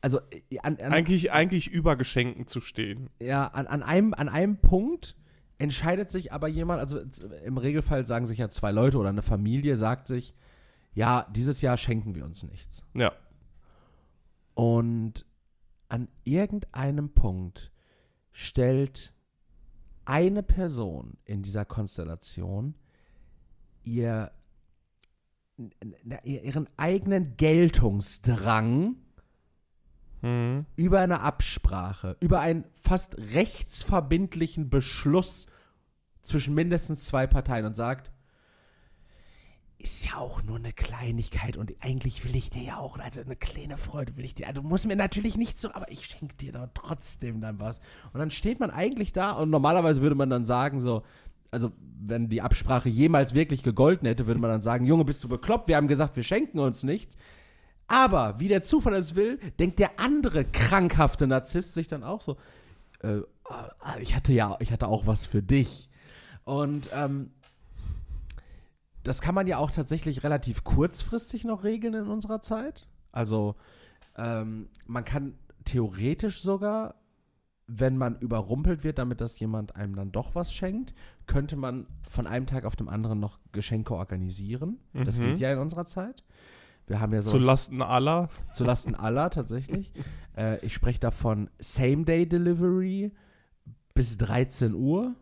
[0.02, 3.10] also äh, an, an, Eigentlich, eigentlich über Geschenken zu stehen.
[3.20, 5.16] ja, an, an, einem, an einem Punkt
[5.58, 7.00] entscheidet sich aber jemand, also
[7.46, 10.34] im Regelfall sagen sich ja zwei Leute oder eine Familie sagt sich,
[10.94, 12.84] ja, dieses Jahr schenken wir uns nichts.
[12.96, 13.14] Ja.
[14.56, 15.26] Und
[15.88, 17.72] an irgendeinem Punkt
[18.32, 19.14] stellt
[20.06, 22.76] eine Person in dieser Konstellation
[23.84, 24.32] ihr,
[26.24, 28.96] ihren eigenen Geltungsdrang
[30.22, 30.66] Mhm.
[30.76, 35.48] über eine Absprache, über einen fast rechtsverbindlichen Beschluss
[36.22, 38.12] zwischen mindestens zwei Parteien und sagt,
[39.80, 43.36] ist ja auch nur eine Kleinigkeit und eigentlich will ich dir ja auch, also eine
[43.36, 46.36] kleine Freude will ich dir, also du musst mir natürlich nicht so, aber ich schenke
[46.36, 47.80] dir doch trotzdem dann was.
[48.14, 51.04] Und dann steht man eigentlich da und normalerweise würde man dann sagen so,
[51.50, 55.30] also wenn die Absprache jemals wirklich gegolten hätte, würde man dann sagen, Junge, bist du
[55.30, 57.18] bekloppt, wir haben gesagt, wir schenken uns nichts.
[57.92, 62.38] Aber wie der Zufall es will, denkt der andere krankhafte Narzisst sich dann auch so,
[63.02, 65.90] äh, ah, ich hatte ja, ich hatte auch was für dich.
[66.44, 67.32] Und ähm,
[69.04, 72.88] das kann man ja auch tatsächlich relativ kurzfristig noch regeln in unserer Zeit.
[73.12, 73.56] Also
[74.18, 75.34] ähm, man kann
[75.66, 76.96] theoretisch sogar,
[77.68, 80.94] wenn man überrumpelt wird, damit dass jemand einem dann doch was schenkt,
[81.26, 84.80] könnte man von einem Tag auf den anderen noch Geschenke organisieren.
[84.94, 85.24] Das Mhm.
[85.24, 86.24] geht ja in unserer Zeit.
[86.88, 88.30] Wir haben ja so Zu Lasten aller.
[88.52, 89.92] zu Lasten aller tatsächlich.
[90.38, 93.12] äh, ich spreche davon Same-Day-Delivery
[93.94, 95.16] bis 13 Uhr.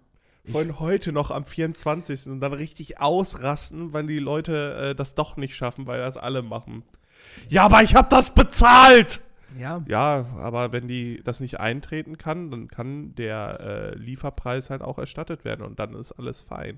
[0.51, 2.27] Von heute noch am 24.
[2.27, 6.41] und dann richtig ausrasten, wenn die Leute äh, das doch nicht schaffen, weil das alle
[6.41, 6.83] machen.
[7.49, 9.21] Ja, aber ich habe das bezahlt!
[9.57, 14.81] Ja, Ja, aber wenn die das nicht eintreten kann, dann kann der äh, Lieferpreis halt
[14.81, 16.77] auch erstattet werden und dann ist alles fein.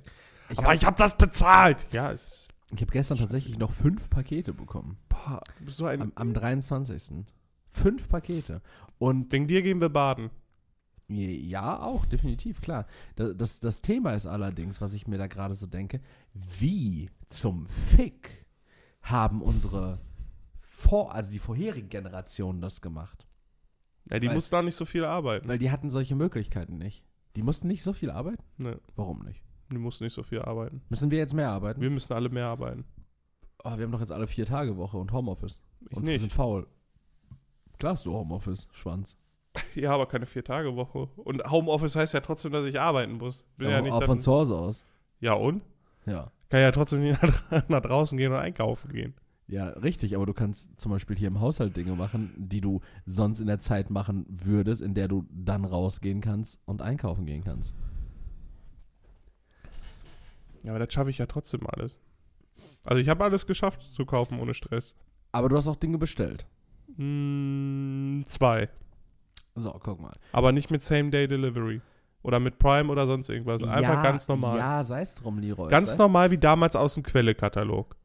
[0.50, 1.86] ich aber habe ich habe das bezahlt!
[1.92, 4.98] Ja, ist ich hab gestern tatsächlich noch fünf Pakete bekommen.
[5.10, 7.26] boah, bist ein Am, am 23.
[7.70, 8.62] Fünf Pakete.
[8.98, 10.30] Und Wegen dir gehen wir baden.
[11.08, 12.86] ja, auch, definitiv, klar.
[13.16, 16.02] Das, das, Thema ist allerdings, was ich mir da gerade so denke,
[16.34, 18.46] wie zum Fick
[19.02, 20.00] haben unsere
[20.60, 23.28] vor, also die vorherigen Generationen das gemacht?
[24.10, 25.48] Ja, die Weil- mussten auch nicht so viel arbeiten.
[25.48, 27.04] Weil die hatten solche Möglichkeiten nicht.
[27.36, 28.44] Die mussten nicht so viel arbeiten?
[28.58, 29.44] Ne, Warum nicht?
[29.76, 30.82] Die mussten nicht so viel arbeiten.
[30.90, 31.82] Müssen wir jetzt mehr arbeiten?
[31.82, 32.86] Wir müssen alle mehr arbeiten.
[33.64, 35.62] Oh, wir haben doch jetzt alle vier Tage Woche und Homeoffice.
[35.90, 36.36] Ich und wir sind nicht.
[36.36, 36.68] faul.
[37.78, 39.18] Klar hast du Homeoffice, Schwanz.
[39.76, 41.10] Ja, aber keine Vier-Tage-Woche.
[41.18, 43.46] Und Homeoffice heißt ja trotzdem, dass ich arbeiten muss.
[43.58, 44.86] Bin ja, Aber nicht auch von zu Hause aus.
[45.20, 45.62] Ja, und?
[46.06, 46.32] Ja.
[46.50, 47.20] Kann ja trotzdem nicht
[47.68, 49.14] nach draußen gehen und einkaufen gehen.
[49.48, 53.42] Ja, richtig, aber du kannst zum Beispiel hier im Haushalt Dinge machen, die du sonst
[53.42, 57.76] in der Zeit machen würdest, in der du dann rausgehen kannst und einkaufen gehen kannst.
[60.64, 61.98] Ja, aber das schaffe ich ja trotzdem alles.
[62.84, 64.96] Also ich habe alles geschafft zu kaufen ohne Stress.
[65.32, 66.46] Aber du hast auch Dinge bestellt.
[66.98, 68.70] Hm, zwei.
[69.56, 70.14] So, guck mal.
[70.32, 71.82] Aber nicht mit Same-Day-Delivery.
[72.24, 73.64] Oder mit Prime oder sonst irgendwas.
[73.64, 74.58] Einfach ja, ganz normal.
[74.58, 75.70] Ja, sei es drum, Leroy.
[75.70, 77.96] ganz normal wie damals aus dem Quelle-Katalog.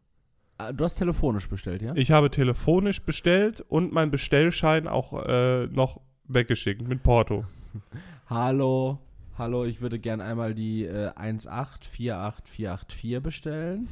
[0.58, 1.92] Ah, Du hast telefonisch bestellt, ja?
[1.96, 7.44] Ich habe telefonisch bestellt und meinen Bestellschein auch äh, noch weggeschickt mit Porto.
[8.30, 8.98] Hallo,
[9.38, 13.88] hallo, ich würde gern einmal die äh, 1848484 bestellen.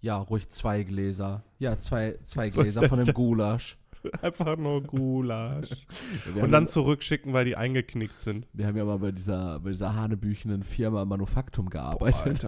[0.00, 1.42] Ja, ruhig zwei Gläser.
[1.58, 3.78] Ja, zwei, zwei So, Gläser von dem Gulasch.
[4.22, 5.84] Einfach nur Gulasch.
[6.40, 8.46] Und dann zurückschicken, weil die eingeknickt sind.
[8.52, 12.46] wir haben ja mal bei dieser, bei dieser hanebüchenen Firma Manufaktum Boah, gearbeitet.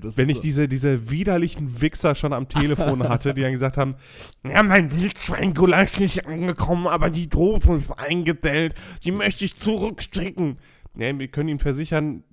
[0.00, 3.76] Das Wenn ich so- diese, diese widerlichen Wichser schon am Telefon hatte, die dann gesagt
[3.76, 3.96] haben,
[4.44, 10.58] ja, mein Wildschweingulasch ist nicht angekommen, aber die Dose ist eingedellt, die möchte ich zurückschicken.
[10.98, 12.24] Nee, wir können Ihnen versichern,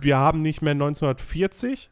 [0.00, 1.90] wir haben nicht mehr 1940.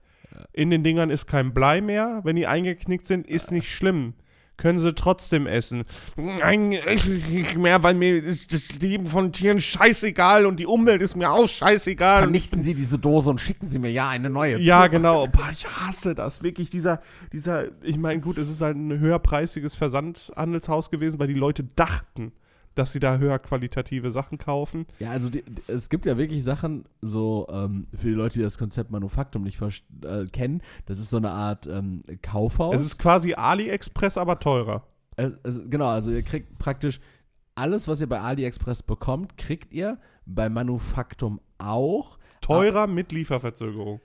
[0.53, 2.21] In den Dingern ist kein Blei mehr.
[2.23, 4.15] Wenn die eingeknickt sind, ist nicht schlimm.
[4.57, 5.85] Können sie trotzdem essen.
[6.17, 11.15] Nein, nicht mehr, weil mir ist das Leben von Tieren scheißegal und die Umwelt ist
[11.15, 12.23] mir auch scheißegal.
[12.23, 14.59] Vernichten Sie diese Dose und schicken Sie mir ja eine neue.
[14.59, 15.27] Ja, genau.
[15.27, 16.43] Boah, ich hasse das.
[16.43, 21.35] Wirklich, dieser, dieser, ich meine, gut, es ist halt ein höherpreisiges Versandhandelshaus gewesen, weil die
[21.35, 22.33] Leute dachten,
[22.77, 24.87] dass sie da höher qualitative Sachen kaufen.
[24.99, 28.59] Ja, also die, es gibt ja wirklich Sachen, so ähm, für die Leute, die das
[28.59, 32.77] Konzept Manufaktum nicht äh, kennen, das ist so eine Art ähm, Kaufhaus.
[32.77, 34.87] Es ist quasi AliExpress, aber teurer.
[35.17, 37.01] Äh, es, genau, also ihr kriegt praktisch
[37.55, 42.19] alles, was ihr bei AliExpress bekommt, kriegt ihr bei Manufaktum auch.
[42.43, 44.01] Teurer aber, mit Lieferverzögerung.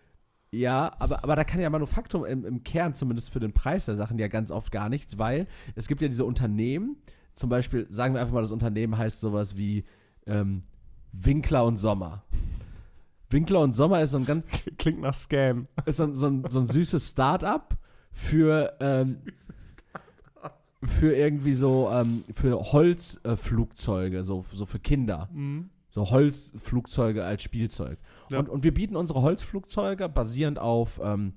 [0.54, 3.98] Ja, aber, aber da kann ja Manufaktum im, im Kern, zumindest für den Preis der
[3.98, 6.98] Sachen, ja ganz oft gar nichts, weil es gibt ja diese Unternehmen,
[7.34, 9.86] zum Beispiel, sagen wir einfach mal, das Unternehmen heißt sowas wie
[10.26, 10.62] ähm,
[11.12, 12.24] Winkler und Sommer.
[13.30, 14.46] Winkler und Sommer ist so ein ganz.
[14.78, 15.68] Klingt nach Scam.
[15.86, 17.78] Ist so, so, ein, so ein süßes Start-up
[18.12, 19.18] für, ähm,
[20.84, 25.30] für irgendwie so, ähm, für Holzflugzeuge, äh, so, so für Kinder.
[25.32, 25.70] Mhm.
[25.90, 28.00] So Holzflugzeuge als Spielzeug.
[28.30, 28.40] Ja.
[28.40, 31.34] Und, und wir bieten unsere Holzflugzeuge basierend auf, ähm,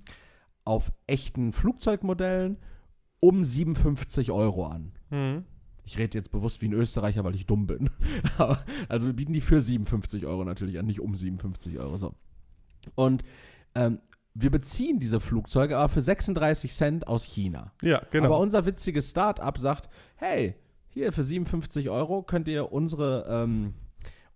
[0.64, 2.58] auf echten Flugzeugmodellen
[3.18, 4.92] um 57 Euro an.
[5.10, 5.44] Mhm.
[5.84, 7.90] Ich rede jetzt bewusst wie ein Österreicher, weil ich dumm bin.
[8.88, 11.96] also wir bieten die für 57 Euro natürlich an, nicht um 57 Euro.
[11.96, 12.14] So.
[12.94, 13.22] Und
[13.74, 13.98] ähm,
[14.34, 17.72] wir beziehen diese Flugzeuge aber für 36 Cent aus China.
[17.82, 18.26] Ja, genau.
[18.26, 20.54] Aber unser witziges Start-up sagt, hey,
[20.88, 23.74] hier für 57 Euro könnt ihr unsere ähm,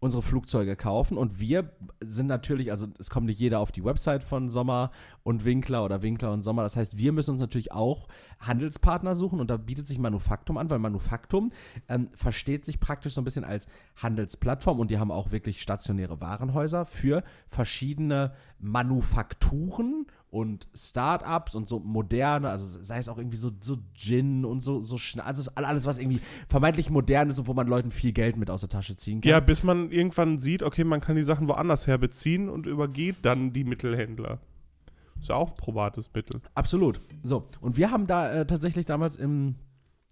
[0.01, 1.19] unsere Flugzeuge kaufen.
[1.19, 4.93] Und wir sind natürlich, also es kommt nicht jeder auf die Website von Sommer
[5.25, 6.63] und Winkler oder Winkler und Sommer.
[6.63, 8.07] Das heißt, wir müssen uns natürlich auch
[8.39, 11.51] Handelspartner suchen und da bietet sich Manufaktum an, weil Manufaktum
[11.89, 16.21] ähm, versteht sich praktisch so ein bisschen als Handelsplattform und die haben auch wirklich stationäre
[16.21, 23.51] Warenhäuser für verschiedene Manufakturen und Startups und so moderne, also sei es auch irgendwie so,
[23.61, 27.55] so Gin und so, so schnell, also alles, was irgendwie vermeintlich modern ist und wo
[27.55, 29.31] man Leuten viel Geld mit aus der Tasche ziehen kann.
[29.31, 33.17] Ja, bis man irgendwann sieht, okay, man kann die Sachen woanders her beziehen und übergeht
[33.23, 34.39] dann die Mittelhändler.
[35.19, 36.41] Ist ja auch ein probates Mittel.
[36.55, 37.01] Absolut.
[37.23, 39.57] So, und wir haben da äh, tatsächlich damals im,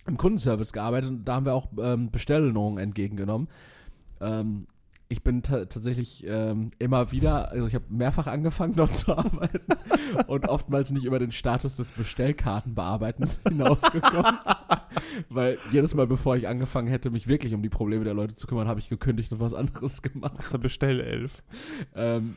[0.07, 3.49] im Kundenservice gearbeitet und da haben wir auch ähm, Bestellungen entgegengenommen.
[4.21, 4.67] Ähm,
[5.09, 9.73] ich bin tatsächlich ähm, immer wieder, also ich habe mehrfach angefangen dort zu arbeiten
[10.27, 14.39] und oftmals nicht über den Status des Bestellkartenbearbeitens hinausgekommen.
[15.29, 18.47] Weil jedes Mal, bevor ich angefangen hätte, mich wirklich um die Probleme der Leute zu
[18.47, 20.35] kümmern, habe ich gekündigt und was anderes gemacht.
[20.39, 21.43] Das ist der Bestellelf.
[21.95, 22.37] Ähm,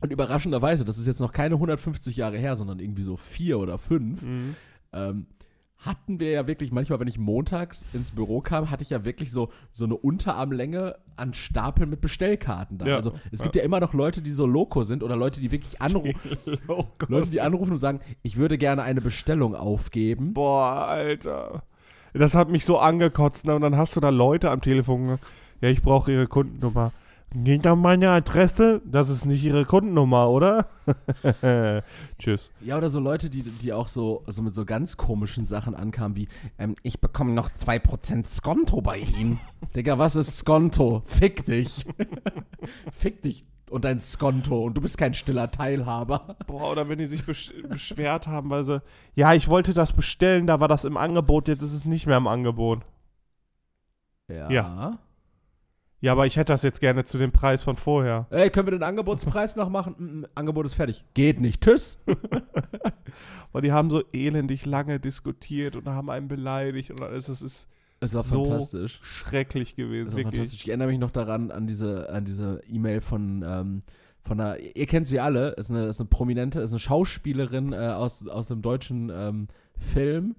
[0.00, 3.76] und überraschenderweise, das ist jetzt noch keine 150 Jahre her, sondern irgendwie so vier oder
[3.76, 4.56] fünf, mhm.
[4.94, 5.26] ähm,
[5.80, 9.32] hatten wir ja wirklich manchmal, wenn ich montags ins Büro kam, hatte ich ja wirklich
[9.32, 12.86] so, so eine Unterarmlänge an Stapeln mit Bestellkarten da.
[12.86, 13.62] Ja, also es gibt ja.
[13.62, 16.38] immer noch Leute, die so loco sind oder Leute, die wirklich anrufen.
[17.08, 20.34] Leute, die anrufen und sagen, ich würde gerne eine Bestellung aufgeben.
[20.34, 21.62] Boah, Alter.
[22.12, 23.46] Das hat mich so angekotzt.
[23.46, 23.54] Ne?
[23.54, 25.18] Und dann hast du da Leute am Telefon.
[25.60, 26.92] Ja, ich brauche ihre Kundennummer.
[27.32, 28.82] Geht an meine Adresse?
[28.84, 30.66] Das ist nicht ihre Kundennummer, oder?
[32.18, 32.50] Tschüss.
[32.60, 36.16] Ja, oder so Leute, die, die auch so, so mit so ganz komischen Sachen ankamen,
[36.16, 39.38] wie, ähm, ich bekomme noch 2% Skonto bei Ihnen.
[39.76, 41.02] Digga, was ist Skonto?
[41.06, 41.86] Fick dich.
[42.90, 46.36] Fick dich und dein Skonto und du bist kein stiller Teilhaber.
[46.48, 48.82] Boah, oder wenn die sich besch beschwert haben, weil sie,
[49.14, 52.16] ja, ich wollte das bestellen, da war das im Angebot, jetzt ist es nicht mehr
[52.16, 52.80] im Angebot.
[54.28, 54.50] Ja.
[54.50, 54.98] ja.
[56.00, 58.26] Ja, aber ich hätte das jetzt gerne zu dem Preis von vorher.
[58.30, 59.94] Ey, können wir den Angebotspreis noch machen?
[59.98, 61.04] Mm, Angebot ist fertig.
[61.14, 61.62] Geht nicht.
[61.62, 61.98] Tschüss.
[63.52, 67.26] Weil die haben so elendig lange diskutiert und haben einen beleidigt und alles.
[67.26, 67.68] Das ist
[68.00, 69.00] es war so fantastisch.
[69.02, 70.10] schrecklich gewesen.
[70.10, 70.62] Fantastisch.
[70.62, 73.80] Ich erinnere mich noch daran, an diese an diese E-Mail von, ähm,
[74.22, 77.76] von einer, ihr kennt sie alle, ist eine, ist eine prominente, ist eine Schauspielerin äh,
[77.76, 80.34] aus, aus dem deutschen ähm, Film.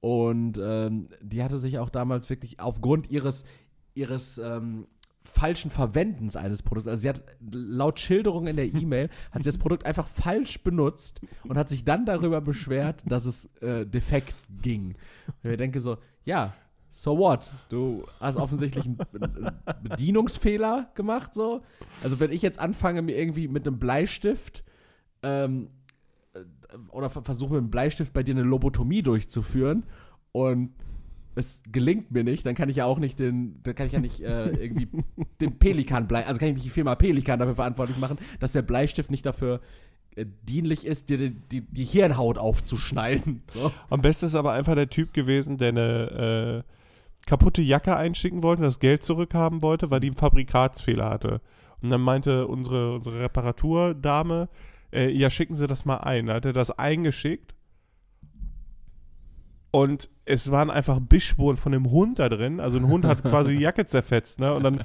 [0.00, 3.44] Und ähm, die hatte sich auch damals wirklich aufgrund ihres,
[3.98, 4.86] ihres ähm,
[5.22, 6.88] falschen Verwendens eines Produkts.
[6.88, 11.20] Also sie hat laut Schilderung in der E-Mail hat sie das Produkt einfach falsch benutzt
[11.44, 14.94] und hat sich dann darüber beschwert, dass es äh, defekt ging.
[15.42, 16.54] Und ich denke so, ja,
[16.90, 17.52] so what?
[17.68, 18.98] Du hast offensichtlich einen
[19.82, 21.62] Bedienungsfehler gemacht, so.
[22.02, 24.64] Also wenn ich jetzt anfange, mir irgendwie mit einem Bleistift
[25.22, 25.68] ähm,
[26.32, 26.40] äh,
[26.90, 29.84] oder versuche mit einem Bleistift bei dir eine Lobotomie durchzuführen
[30.32, 30.72] und
[31.38, 34.00] es gelingt mir nicht, dann kann ich ja auch nicht den, dann kann ich ja
[34.00, 34.88] nicht äh, irgendwie
[35.40, 38.62] den Pelikan blei, also kann ich nicht die Firma Pelikan dafür verantwortlich machen, dass der
[38.62, 39.60] Bleistift nicht dafür
[40.16, 43.42] äh, dienlich ist, dir die, die, die Hirnhaut aufzuschneiden.
[43.54, 43.72] So.
[43.88, 48.62] Am besten ist aber einfach der Typ gewesen, der eine äh, kaputte Jacke einschicken wollte,
[48.62, 51.40] das Geld zurückhaben wollte, weil die einen Fabrikatsfehler hatte.
[51.80, 54.48] Und dann meinte unsere, unsere Reparaturdame,
[54.92, 56.26] äh, ja, schicken Sie das mal ein.
[56.26, 57.54] Da hat er das eingeschickt.
[59.70, 62.60] Und es waren einfach Bissspuren von dem Hund da drin.
[62.60, 64.54] Also ein Hund hat quasi die Jacke zerfetzt, ne?
[64.54, 64.82] Und dann,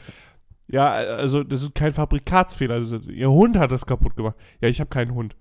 [0.67, 2.75] ja, also das ist kein Fabrikatsfehler.
[2.75, 4.35] Also, ihr Hund hat das kaputt gemacht.
[4.61, 5.35] Ja, ich habe keinen Hund.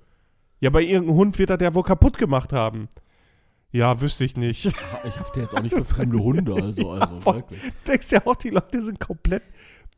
[0.61, 2.88] Ja, bei irgendeinem Hund wird er der wohl kaputt gemacht haben.
[3.72, 4.66] Ja, wüsste ich nicht.
[4.66, 7.37] Ich hafte jetzt auch nicht für fremde Hunde, also, also voll.
[7.37, 7.61] wirklich.
[7.87, 9.42] denkst ja auch, die Leute sind komplett,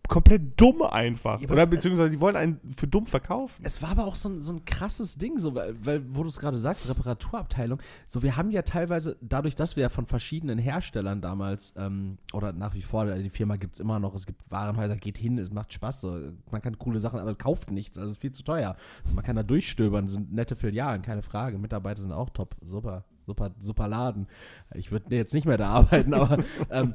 [0.08, 1.40] komplett dumm einfach.
[1.40, 3.62] Ja, Oder beziehungsweise die wollen einen für dumm verkaufen.
[3.64, 6.28] Es war aber auch so ein, so ein krasses Ding, so, weil, weil wo du
[6.28, 7.80] es gerade sagst, Reparaturabteilung.
[8.06, 12.52] So, wir haben ja teilweise, dadurch, dass wir ja von verschiedenen Herstellern damals, ähm, oder
[12.52, 15.50] nach wie vor, die Firma gibt es immer noch, es gibt Warenhäuser, geht hin, es
[15.50, 16.02] macht Spaß.
[16.02, 16.32] So.
[16.50, 18.76] Man kann coole Sachen, aber kauft nichts, also ist viel zu teuer.
[19.14, 21.58] Man kann da durchstöbern, sind nette Filialen, keine Frage.
[21.58, 23.04] Mitarbeiter sind auch top, super.
[23.26, 24.26] Super, super Laden.
[24.74, 26.94] Ich würde jetzt nicht mehr da arbeiten, aber, ähm,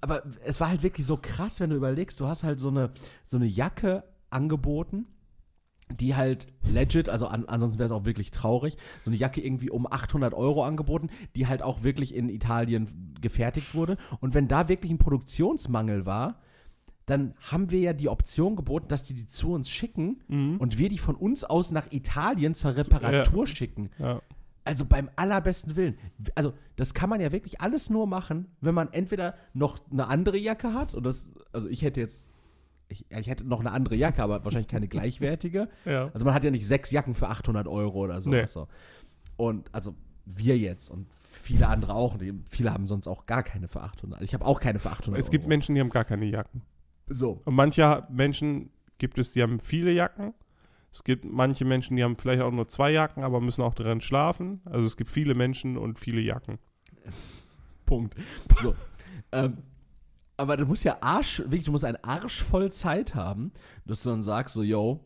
[0.00, 2.90] aber es war halt wirklich so krass, wenn du überlegst, du hast halt so eine,
[3.24, 5.06] so eine Jacke angeboten,
[5.90, 9.70] die halt legit, also an, ansonsten wäre es auch wirklich traurig, so eine Jacke irgendwie
[9.70, 13.96] um 800 Euro angeboten, die halt auch wirklich in Italien gefertigt wurde.
[14.20, 16.40] Und wenn da wirklich ein Produktionsmangel war,
[17.06, 20.20] dann haben wir ja die Option geboten, dass die die zu uns schicken
[20.58, 23.88] und wir die von uns aus nach Italien zur Reparatur schicken.
[23.98, 24.20] Ja.
[24.68, 25.96] Also beim allerbesten Willen.
[26.34, 30.36] Also das kann man ja wirklich alles nur machen, wenn man entweder noch eine andere
[30.36, 32.34] Jacke hat und das, also ich hätte jetzt,
[32.88, 35.70] ich, ich hätte noch eine andere Jacke, aber wahrscheinlich keine gleichwertige.
[35.86, 36.10] Ja.
[36.12, 38.28] Also man hat ja nicht sechs Jacken für 800 Euro oder so.
[38.28, 38.44] Nee.
[38.44, 38.68] so.
[39.38, 39.94] Und also
[40.26, 42.18] wir jetzt und viele andere auch.
[42.44, 44.20] Viele haben sonst auch gar keine für 800.
[44.20, 45.48] Ich habe auch keine für 800 Es gibt Euro.
[45.48, 46.60] Menschen, die haben gar keine Jacken.
[47.06, 47.40] So.
[47.46, 50.34] Und manche Menschen gibt es, die haben viele Jacken.
[50.92, 54.00] Es gibt manche Menschen, die haben vielleicht auch nur zwei Jacken, aber müssen auch drin
[54.00, 54.60] schlafen.
[54.64, 56.58] Also es gibt viele Menschen und viele Jacken.
[57.86, 58.14] Punkt.
[58.62, 58.74] So.
[59.32, 59.58] ähm,
[60.36, 63.52] aber du musst ja Arsch, wirklich, du musst einen Arsch voll Zeit haben,
[63.86, 65.00] dass du dann sagst, so, yo,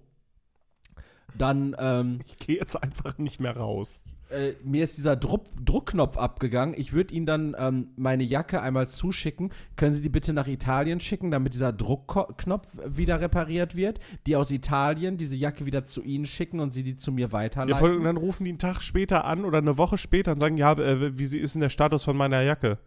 [1.36, 4.00] dann, ähm, Ich gehe jetzt einfach nicht mehr raus.
[4.32, 6.74] Äh, mir ist dieser Druck, Druckknopf abgegangen.
[6.78, 9.50] Ich würde Ihnen dann ähm, meine Jacke einmal zuschicken.
[9.76, 14.00] Können Sie die bitte nach Italien schicken, damit dieser Druckknopf wieder repariert wird?
[14.26, 17.32] Die aus Italien diese Jacke wieder zu Ihnen schicken und Sie die zu mir Ja,
[17.32, 17.78] weiterleiten?
[17.78, 20.56] voll- und dann rufen die einen Tag später an oder eine Woche später und sagen,
[20.56, 22.78] ja, äh, wie sie- ist denn der Status von meiner Jacke?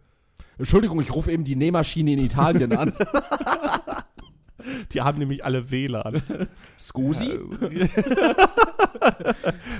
[0.58, 2.92] Entschuldigung, ich rufe eben die Nähmaschine in Italien an.
[4.92, 6.22] Die haben nämlich alle WLAN.
[6.78, 7.38] Scusi?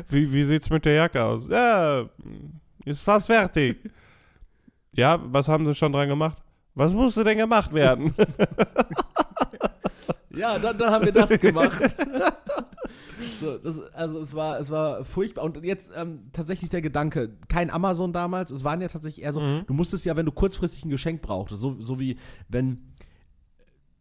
[0.08, 1.48] wie, wie sieht's mit der Jacke aus?
[1.48, 2.04] Ja,
[2.84, 3.78] ist fast fertig.
[4.92, 6.38] ja, was haben sie schon dran gemacht?
[6.74, 8.14] Was musste denn gemacht werden?
[10.36, 11.96] Ja, dann, dann haben wir das gemacht.
[13.40, 15.44] so, das, also es war, es war furchtbar.
[15.44, 19.40] Und jetzt ähm, tatsächlich der Gedanke, kein Amazon damals, es waren ja tatsächlich eher so,
[19.66, 22.18] du musstest ja, wenn du kurzfristig ein Geschenk brauchtest, so, so wie
[22.48, 22.94] wenn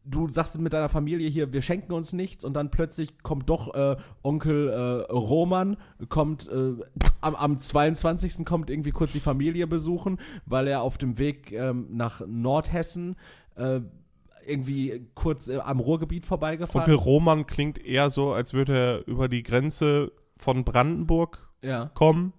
[0.06, 3.74] du sagst mit deiner Familie hier, wir schenken uns nichts und dann plötzlich kommt doch
[3.74, 5.78] äh, Onkel äh, Roman,
[6.10, 6.74] kommt äh,
[7.22, 8.46] am, am 22.
[8.46, 13.16] kommt irgendwie kurz die Familie besuchen, weil er auf dem Weg ähm, nach Nordhessen
[13.56, 13.82] äh,
[14.48, 19.28] irgendwie kurz äh, am Ruhrgebiet vorbeigefahren Onkel Roman klingt eher so, als würde er über
[19.28, 21.90] die Grenze von Brandenburg Ja.
[21.94, 22.34] kommen,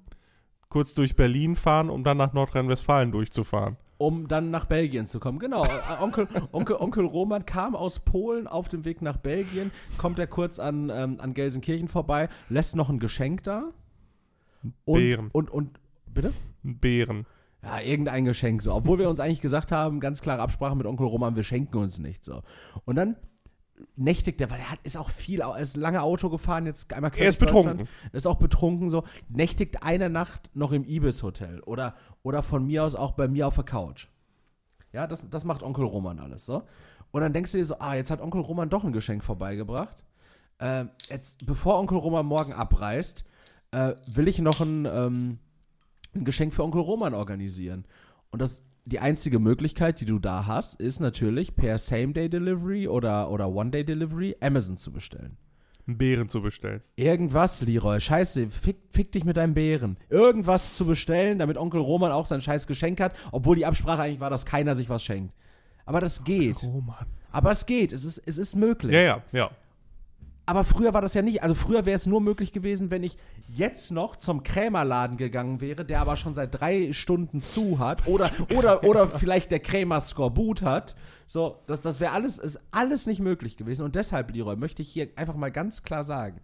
[0.68, 3.76] kurz durch Berlin fahren, um dann nach Nordrhein-Westfalen durchzufahren.
[3.98, 5.38] Um dann nach Belgien zu kommen.
[5.38, 5.64] Genau.
[5.64, 10.26] Äh, Onkel, Onkel, Onkel Roman kam aus Polen auf dem Weg nach Belgien, kommt er
[10.26, 13.72] kurz an, ähm, an Gelsenkirchen vorbei, lässt noch ein Geschenk da.
[14.84, 15.30] Und, Beeren.
[15.32, 15.80] Und, und,
[16.12, 16.32] bitte?
[16.62, 17.26] Bären.
[17.62, 18.74] Ja, irgendein Geschenk so.
[18.74, 21.98] Obwohl wir uns eigentlich gesagt haben, ganz klare Absprache mit Onkel Roman, wir schenken uns
[21.98, 22.42] nichts so.
[22.84, 23.16] Und dann
[23.96, 27.10] nächtigt er, weil er hat, ist auch viel, er ist lange Auto gefahren, jetzt einmal
[27.10, 27.88] quer Er ist betrunken.
[28.12, 32.94] Ist auch betrunken so, nächtigt eine Nacht noch im Ibis-Hotel oder, oder von mir aus
[32.94, 34.08] auch bei mir auf der Couch.
[34.92, 36.62] Ja, das, das macht Onkel Roman alles so.
[37.10, 40.02] Und dann denkst du dir so, ah, jetzt hat Onkel Roman doch ein Geschenk vorbeigebracht.
[40.58, 43.24] Ähm, jetzt, bevor Onkel Roman morgen abreist,
[43.72, 45.38] äh, will ich noch ein, ähm,
[46.14, 47.84] ein Geschenk für Onkel Roman organisieren.
[48.30, 53.48] Und das, die einzige Möglichkeit, die du da hast, ist natürlich per Same-Day-Delivery oder, oder
[53.48, 55.36] One-Day-Delivery Amazon zu bestellen.
[55.86, 56.82] Einen Bären zu bestellen.
[56.94, 59.96] Irgendwas, Leroy, scheiße, fick, fick dich mit deinem Bären.
[60.08, 64.20] Irgendwas zu bestellen, damit Onkel Roman auch sein scheiß Geschenk hat, obwohl die Absprache eigentlich
[64.20, 65.34] war, dass keiner sich was schenkt.
[65.84, 66.62] Aber das geht.
[66.62, 67.06] Roman.
[67.32, 68.92] Aber es geht, es ist, es ist möglich.
[68.92, 69.50] Ja, ja, ja.
[70.48, 71.42] Aber früher war das ja nicht.
[71.42, 75.84] Also früher wäre es nur möglich gewesen, wenn ich jetzt noch zum Krämerladen gegangen wäre,
[75.84, 78.06] der aber schon seit drei Stunden zu hat.
[78.06, 80.94] Oder, oder, oder vielleicht der Krämer Skorbut hat.
[81.26, 83.84] So, das, das wäre alles, ist alles nicht möglich gewesen.
[83.84, 86.40] Und deshalb, Leroy, möchte ich hier einfach mal ganz klar sagen,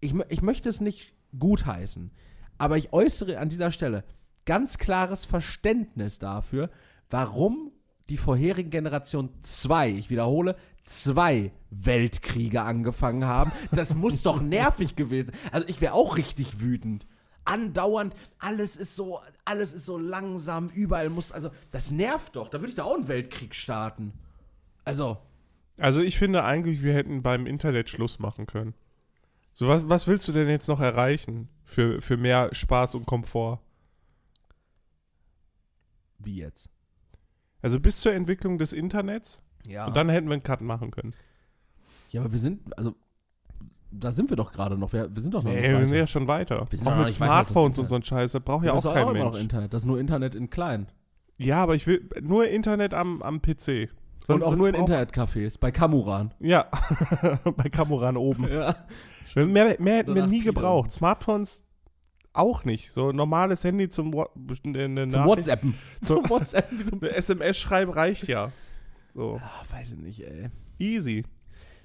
[0.00, 2.10] ich, ich möchte es nicht gutheißen,
[2.58, 4.04] aber ich äußere an dieser Stelle
[4.46, 6.70] ganz klares Verständnis dafür,
[7.10, 7.70] warum
[8.08, 10.56] die vorherigen Generationen zwei, ich wiederhole,
[10.88, 13.52] zwei Weltkriege angefangen haben.
[13.72, 15.32] Das muss doch nervig gewesen.
[15.52, 17.06] Also ich wäre auch richtig wütend.
[17.44, 22.48] Andauernd, alles ist so, alles ist so langsam, überall muss, also das nervt doch.
[22.48, 24.12] Da würde ich da auch einen Weltkrieg starten.
[24.84, 25.18] Also,
[25.78, 28.74] Also ich finde eigentlich, wir hätten beim Internet Schluss machen können.
[29.54, 33.60] So, was, was willst du denn jetzt noch erreichen für, für mehr Spaß und Komfort?
[36.18, 36.68] wie jetzt?
[37.62, 39.86] Also bis zur Entwicklung des Internets Ja.
[39.86, 41.14] und dann hätten wir einen Cut machen können.
[42.10, 42.94] ja, aber wir sind, also,
[43.90, 44.92] da sind wir doch gerade noch.
[44.92, 45.88] Wir, wir sind doch noch Nee, nicht wir weiter.
[45.88, 46.66] sind ja schon weiter.
[46.70, 49.04] Wir sind auch mit Smartphones und so ein Scheiß, das braucht ja das auch kein
[49.04, 49.42] auch immer noch Mensch.
[49.42, 49.72] Internet.
[49.74, 50.88] Das ist nur Internet in klein.
[51.38, 53.88] Ja, aber ich will nur Internet am, am PC.
[54.26, 56.34] Und auch nur in Sonst Internetcafés, bei Kamuran.
[56.40, 56.66] Ja,
[57.56, 58.46] bei Kamuran oben.
[58.52, 58.74] Ja.
[59.34, 60.52] Mehr, mehr hätten wir nie Pile.
[60.52, 60.90] gebraucht.
[60.92, 61.64] Smartphones
[62.34, 62.92] auch nicht.
[62.92, 64.28] So normales Handy zum, Wa-
[64.64, 65.74] eine Zum WhatsAppen.
[66.02, 66.70] Zum- Zum WhatsApp.
[66.72, 68.52] Wie so SMS schreiben reicht ja.
[69.18, 70.48] So, Ah, weiß ich nicht, ey.
[70.78, 71.24] easy.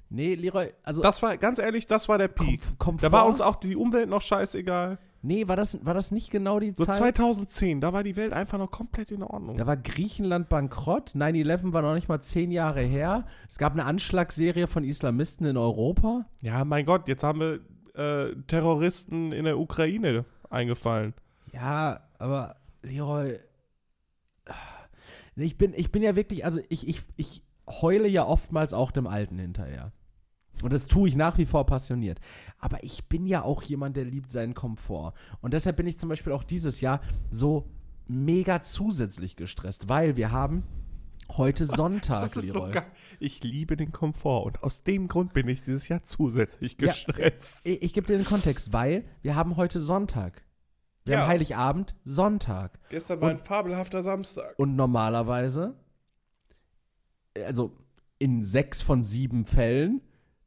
[0.09, 2.61] Nee, Leroy, also Das war, ganz ehrlich, das war der Peak.
[2.77, 3.01] Komf.
[3.01, 4.99] Da war uns auch die Umwelt noch scheißegal.
[5.23, 6.97] Nee, war das, war das nicht genau die So Zeit?
[6.97, 9.57] 2010, da war die Welt einfach noch komplett in Ordnung.
[9.57, 13.25] Da war Griechenland bankrott, 9-11 war noch nicht mal zehn Jahre her.
[13.49, 16.27] Es gab eine Anschlagsserie von Islamisten in Europa.
[16.43, 17.61] Ja, mein Gott, jetzt haben wir
[17.95, 21.15] äh, Terroristen in der Ukraine eingefallen.
[21.51, 23.39] Ja, aber Leroy,
[25.35, 29.07] ich bin, ich bin ja wirklich, also ich, ich, ich heule ja oftmals auch dem
[29.07, 29.91] Alten hinterher.
[30.61, 32.19] Und das tue ich nach wie vor passioniert.
[32.59, 35.13] Aber ich bin ja auch jemand, der liebt seinen Komfort.
[35.41, 37.69] Und deshalb bin ich zum Beispiel auch dieses Jahr so
[38.07, 40.63] mega zusätzlich gestresst, weil wir haben
[41.37, 42.69] heute Sonntag, Das ist so.
[43.19, 47.65] Ich liebe den Komfort und aus dem Grund bin ich dieses Jahr zusätzlich Ja, gestresst.
[47.65, 50.43] Ich, ich gebe dir den Kontext, weil wir haben heute Sonntag.
[51.05, 51.21] Wir Ja.
[51.21, 52.79] haben Heiligabend, Sonntag.
[52.89, 54.53] Gestern war ein fabelhafter Samstag.
[54.57, 55.75] Und normalerweise,
[57.45, 57.75] also
[58.19, 60.01] in sechs von sieben Fällen,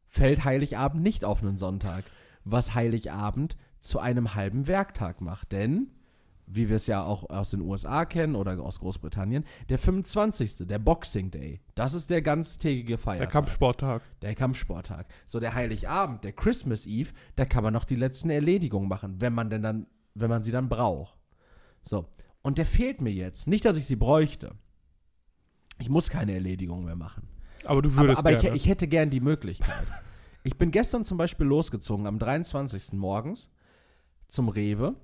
[0.06, 2.04] fällt Heiligabend nicht auf einen Sonntag.
[2.44, 5.52] Was Heiligabend zu einem halben Werktag macht.
[5.52, 5.90] Denn,
[6.46, 10.78] wie wir es ja auch aus den USA kennen oder aus Großbritannien, der 25., der
[10.78, 13.30] Boxing Day, das ist der ganztägige Der Feiertag.
[13.30, 14.02] Kampfsporttag.
[14.22, 15.06] Der Kampfsporttag.
[15.26, 19.34] So, der Heiligabend, der Christmas Eve, da kann man noch die letzten Erledigungen machen, wenn
[19.34, 19.86] man denn dann,
[20.18, 21.18] wenn man sie dann braucht.
[21.82, 22.06] So.
[22.42, 23.46] Und der fehlt mir jetzt.
[23.46, 24.54] Nicht, dass ich sie bräuchte.
[25.78, 27.28] Ich muss keine Erledigungen mehr machen.
[27.64, 28.56] Aber du Aber, würdest aber ich, gerne.
[28.56, 29.86] ich hätte gern die Möglichkeit.
[30.42, 32.92] Ich bin gestern zum Beispiel losgezogen, am 23.
[32.92, 33.50] morgens
[34.28, 34.94] zum Rewe,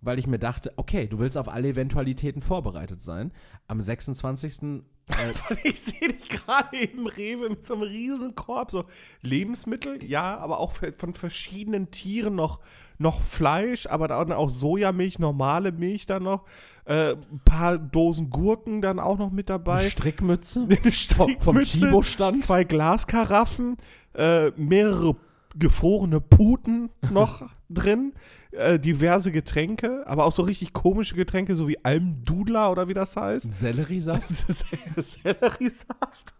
[0.00, 3.32] weil ich mir dachte, okay, du willst auf alle Eventualitäten vorbereitet sein.
[3.66, 4.62] Am 26.
[4.62, 5.32] Äh,
[5.64, 8.84] ich sehe dich gerade im Rewe mit so einem Riesenkorb, so
[9.22, 12.60] Lebensmittel, ja, aber auch von verschiedenen Tieren noch,
[12.98, 16.44] noch Fleisch, aber dann auch Sojamilch, normale Milch dann noch,
[16.84, 19.80] äh, ein paar Dosen Gurken dann auch noch mit dabei.
[19.80, 22.42] eine Strickmütze Eine vom, vom Strickmütze, Chibo-Stand.
[22.42, 23.76] zwei Glaskaraffen,
[24.14, 25.16] äh, mehrere
[25.58, 28.12] gefrorene Puten noch drin,
[28.52, 33.16] äh, diverse Getränke, aber auch so richtig komische Getränke, so wie Almdudler oder wie das
[33.16, 33.52] heißt.
[33.54, 34.28] Selleriesaft.
[34.96, 36.34] Selleriesaft.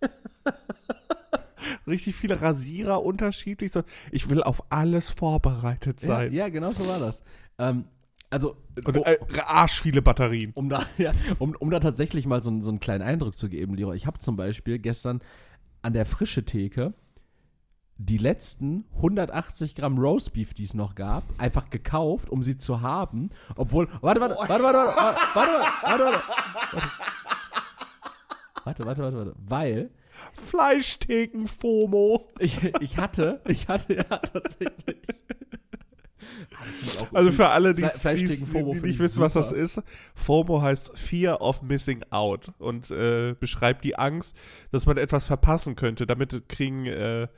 [1.86, 3.72] Richtig viele Rasierer unterschiedlich.
[3.72, 6.32] So, ich will auf alles vorbereitet Ja, sein.
[6.32, 7.22] ja, genau so war das.
[7.58, 7.84] Ähm,
[8.30, 10.52] also, Und äh, arsch viele Batterien.
[10.54, 13.48] um, da, ja, um, um da tatsächlich mal so, einen- so einen kleinen Eindruck zu
[13.48, 15.20] geben, Leroy, ich habe zum Beispiel gestern
[15.82, 16.94] an der frische Theke
[18.02, 23.28] die letzten 180 Gramm Roastbeef, die es noch gab, einfach gekauft, um sie zu haben.
[23.56, 25.52] Obwohl, warte, warte, warte, warte, warte, warte,
[25.84, 26.22] warte, warte,
[28.64, 29.90] warte, warte, warte, warte, warte, weil
[30.32, 32.28] Fleischtheken-FOMO.
[32.38, 34.96] ich, ich hatte, ich hatte ja tatsächlich.
[35.08, 37.06] Ah.
[37.12, 39.82] Also für alle, die, Fle- die, Fleischtheken-FOMO die finde nicht ich wissen, was das ist,
[40.14, 44.36] FOMO heißt Fear of Missing Out und äh, beschreibt die Angst,
[44.70, 46.06] dass man etwas verpassen könnte.
[46.06, 47.28] Damit kriegen äh,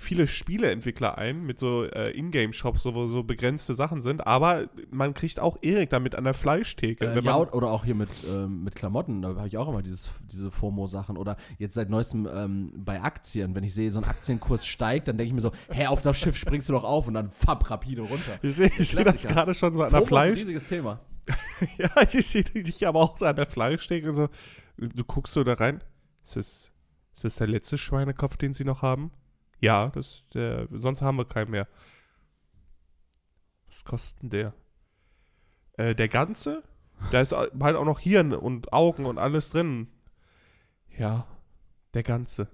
[0.00, 4.26] viele Spieleentwickler ein mit so äh, Ingame-Shops, wo so begrenzte Sachen sind.
[4.26, 7.04] Aber man kriegt auch Erik damit an der Fleischtheke.
[7.04, 10.10] Äh, ja, oder auch hier mit, ähm, mit Klamotten, da habe ich auch immer dieses,
[10.30, 11.16] diese FOMO-Sachen.
[11.16, 15.18] Oder jetzt seit neuestem ähm, bei Aktien, wenn ich sehe, so ein Aktienkurs steigt, dann
[15.18, 17.68] denke ich mir so, hä, auf das Schiff springst du doch auf und dann fapp,
[17.68, 18.38] rapide runter.
[18.40, 20.38] ich sehe seh das gerade schon so an der ist ein Fleisch.
[20.38, 21.00] riesiges Thema.
[21.76, 24.28] Ja, ich sehe dich aber auch so an der Fleischtheke und so.
[24.76, 25.82] Du guckst so da rein.
[26.22, 26.72] Ist das,
[27.16, 29.10] ist das der letzte Schweinekopf, den sie noch haben?
[29.60, 31.68] Ja, das der, sonst haben wir keinen mehr.
[33.66, 34.54] Was kostet der?
[35.74, 36.62] Äh, der ganze?
[37.12, 39.88] Da ist halt auch noch Hirn und Augen und alles drin.
[40.96, 41.26] Ja,
[41.94, 42.48] der ganze.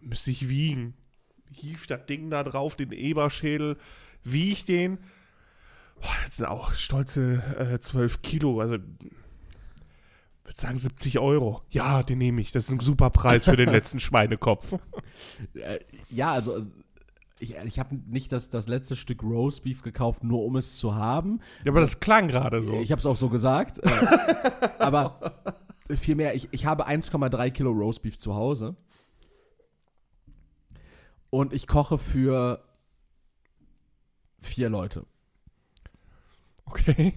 [0.00, 0.94] Müsste ich wiegen.
[1.50, 3.78] Hief das Ding da drauf, den Eberschädel,
[4.22, 4.98] wieg den.
[6.00, 8.60] Boah, jetzt sind auch stolze äh, 12 Kilo.
[8.60, 8.78] Also
[10.44, 11.62] würde würde sagen 70 Euro.
[11.70, 12.52] Ja, den nehme ich.
[12.52, 14.74] Das ist ein super Preis für den letzten Schweinekopf.
[15.54, 15.80] Äh,
[16.10, 16.66] ja, also äh,
[17.40, 21.40] ich, ich habe nicht das, das letzte Stück Roastbeef gekauft, nur um es zu haben.
[21.64, 22.74] Ja, aber das klang gerade so.
[22.80, 23.78] Ich habe es auch so gesagt.
[23.78, 23.90] äh,
[24.78, 25.42] aber
[25.88, 28.76] vielmehr, ich, ich habe 1,3 Kilo Roastbeef zu Hause.
[31.30, 32.62] Und ich koche für
[34.40, 35.06] vier Leute.
[36.66, 37.14] Okay.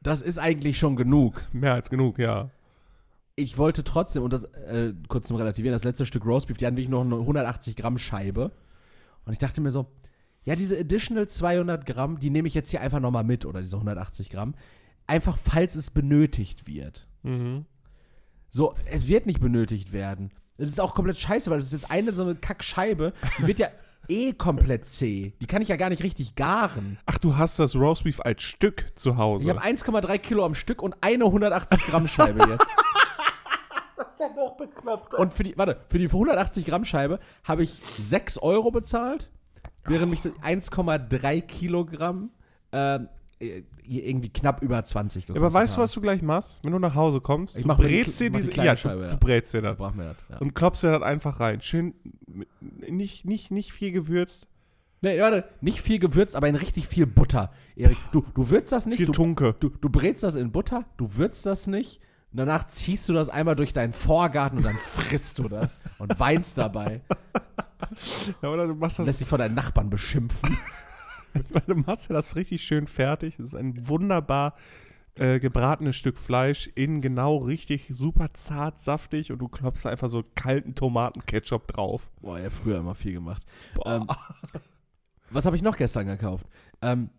[0.00, 1.42] Das ist eigentlich schon genug.
[1.52, 2.50] Mehr als genug, ja.
[3.36, 6.76] Ich wollte trotzdem, und das äh, kurz zum Relativieren, das letzte Stück Roastbeef, die hatten
[6.76, 8.52] wirklich noch eine 180 Gramm Scheibe.
[9.24, 9.86] Und ich dachte mir so,
[10.44, 13.76] ja, diese additional 200 Gramm, die nehme ich jetzt hier einfach nochmal mit, oder diese
[13.76, 14.54] 180 Gramm.
[15.06, 17.06] Einfach, falls es benötigt wird.
[17.22, 17.66] Mhm.
[18.50, 20.30] So, es wird nicht benötigt werden.
[20.56, 23.58] Das ist auch komplett scheiße, weil das ist jetzt eine so eine Kackscheibe, die wird
[23.58, 23.68] ja
[24.08, 25.32] eh komplett zäh.
[25.40, 26.98] Die kann ich ja gar nicht richtig garen.
[27.06, 29.44] Ach, du hast das Roastbeef als Stück zu Hause.
[29.44, 32.60] Ich habe 1,3 Kilo am Stück und eine 180 Gramm Scheibe jetzt.
[33.96, 35.14] das ist ja noch bekloppt.
[35.14, 39.30] Und für die, warte, für die 180 Gramm Scheibe habe ich 6 Euro bezahlt,
[39.84, 42.30] während mich 1,3 Kilogramm
[42.70, 43.00] äh,
[43.40, 46.60] irgendwie knapp über 20 gekostet aber weißt du, was du gleich machst?
[46.64, 49.10] Wenn du nach Hause kommst, Ich du brätst dir diese, ja, Scheibe, du, ja.
[49.10, 50.16] du brätst dir Da das das.
[50.28, 50.38] Ja.
[50.38, 51.60] und klopfst dir das einfach rein.
[51.60, 51.94] Schön,
[52.88, 54.48] nicht, nicht, nicht viel gewürzt,
[55.00, 57.52] Nee, warte, nicht viel gewürzt, aber in richtig viel Butter.
[57.76, 59.54] Erik, du, du würzt das nicht, viel du, Tunke.
[59.60, 62.00] du, du brätst das in Butter, du würzt das nicht.
[62.32, 66.18] Und danach ziehst du das einmal durch deinen Vorgarten und dann frisst du das und
[66.18, 67.02] weinst dabei.
[68.42, 70.58] Ja, oder du machst das, Lässt dich von deinen Nachbarn beschimpfen.
[71.66, 73.36] du machst ja das richtig schön fertig.
[73.36, 74.54] Das ist ein wunderbar
[75.18, 80.24] äh, gebratenes Stück Fleisch, innen genau richtig, super zart, saftig und du klopfst einfach so
[80.34, 82.10] kalten Tomatenketchup drauf.
[82.20, 83.42] Boah, ja, früher immer viel gemacht.
[83.84, 84.06] Ähm,
[85.30, 86.46] was habe ich noch gestern gekauft?
[86.82, 87.10] Ähm,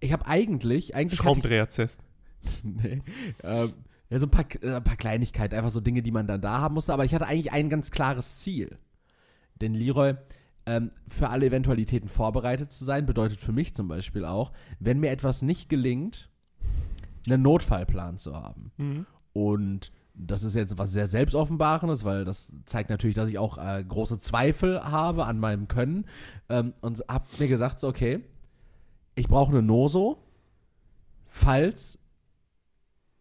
[0.00, 2.00] ich habe eigentlich, eigentlich Schraubendreher-Zest.
[2.62, 3.00] nee,
[3.42, 3.72] ähm,
[4.10, 6.60] ja, so ein paar, äh, ein paar Kleinigkeiten, einfach so Dinge, die man dann da
[6.60, 8.78] haben musste, aber ich hatte eigentlich ein ganz klares Ziel.
[9.60, 10.14] Denn Leroy,
[10.66, 15.10] ähm, für alle Eventualitäten vorbereitet zu sein, bedeutet für mich zum Beispiel auch, wenn mir
[15.10, 16.30] etwas nicht gelingt,
[17.26, 18.72] einen Notfallplan zu haben.
[18.76, 19.06] Mhm.
[19.32, 23.82] Und das ist jetzt was sehr Selbstoffenbarendes, weil das zeigt natürlich, dass ich auch äh,
[23.82, 26.06] große Zweifel habe an meinem Können.
[26.48, 28.20] Ähm, und hab mir gesagt, so, okay,
[29.14, 30.18] ich brauche eine Noso,
[31.24, 31.98] falls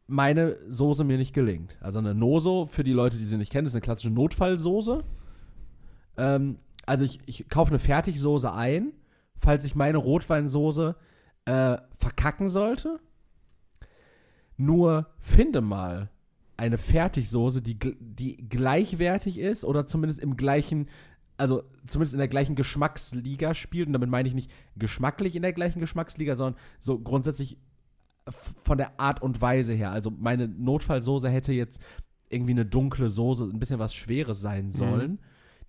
[0.07, 1.77] meine Soße mir nicht gelingt.
[1.79, 5.03] Also eine Noso, für die Leute, die sie nicht kennen, ist eine klassische Notfallsoße.
[6.17, 8.93] Ähm, also ich, ich kaufe eine Fertigsoße ein,
[9.38, 10.95] falls ich meine Rotweinsoße
[11.45, 12.99] äh, verkacken sollte.
[14.57, 16.09] Nur finde mal
[16.57, 20.89] eine Fertigsoße, die, die gleichwertig ist oder zumindest im gleichen,
[21.38, 23.88] also zumindest in der gleichen Geschmacksliga spielt.
[23.88, 27.57] Und damit meine ich nicht geschmacklich in der gleichen Geschmacksliga, sondern so grundsätzlich
[28.29, 29.91] von der Art und Weise her.
[29.91, 31.82] Also meine Notfallsoße hätte jetzt
[32.29, 35.19] irgendwie eine dunkle Soße, ein bisschen was Schweres sein sollen.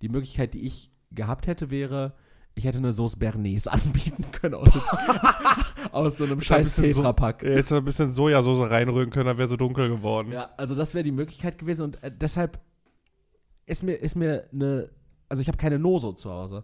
[0.03, 2.15] Die Möglichkeit, die ich gehabt hätte, wäre,
[2.55, 4.71] ich hätte eine Sauce Bernays anbieten können aus,
[5.93, 7.43] aus so einem scheiß bisschen so- Tetrapack.
[7.43, 10.33] Jetzt noch ein bisschen Sojasauce reinrühren können, dann wäre so dunkel geworden.
[10.33, 12.61] Ja, also das wäre die Möglichkeit gewesen und äh, deshalb
[13.67, 14.91] ist mir, ist mir eine,
[15.29, 16.63] also ich habe keine Noso zu Hause.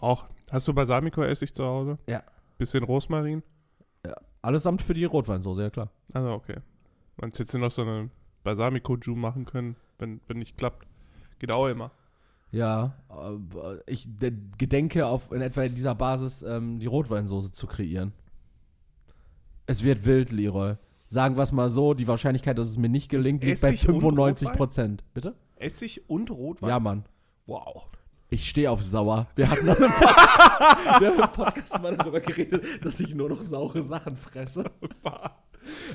[0.00, 0.26] Auch.
[0.50, 1.98] Hast du Balsamico-Essig zu Hause?
[2.08, 2.22] Ja.
[2.58, 3.42] Bisschen Rosmarin?
[4.42, 5.90] Allesamt für die Rotweinsoße, ja klar.
[6.12, 6.56] Also, okay.
[7.16, 8.10] Man hätte jetzt noch so eine
[8.44, 10.86] Balsamico-Ju machen können, wenn, wenn nicht klappt.
[11.40, 11.90] Geht auch immer.
[12.56, 18.12] Ja, äh, ich de- gedenke auf in etwa dieser Basis ähm, die Rotweinsoße zu kreieren.
[19.66, 20.74] Es wird wild, Leroy.
[21.08, 23.88] Sagen wir es mal so, die Wahrscheinlichkeit, dass es mir nicht gelingt, liegt bei Essig
[23.88, 25.04] und 95 Prozent.
[25.12, 25.34] Bitte?
[25.56, 26.70] Essig und Rotwein?
[26.70, 27.04] Ja, Mann.
[27.46, 27.84] Wow.
[28.28, 29.28] Ich stehe auf sauer.
[29.36, 33.28] Wir hatten noch im Podcast, wir haben im Podcast mal darüber geredet, dass ich nur
[33.28, 34.64] noch saure Sachen fresse.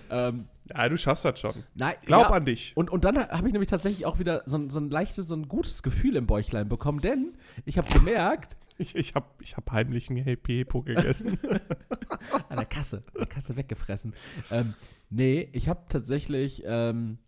[0.09, 1.53] Ähm, Ja, du schaffst das schon.
[1.75, 2.71] nein, Glaub ja, an dich.
[2.75, 5.35] Und, und dann habe ich nämlich tatsächlich auch wieder so, ein- so ein leichtes, so
[5.35, 7.33] ein gutes Gefühl im Bäuchlein bekommen, denn
[7.65, 11.37] ich habe gemerkt, Ich, ich habe ich hab heimlich einen Hepo gegessen.
[12.49, 14.15] an der Kasse, an der Kasse weggefressen.
[14.49, 14.73] Ähm,
[15.11, 17.19] nee, ich habe tatsächlich, ähm,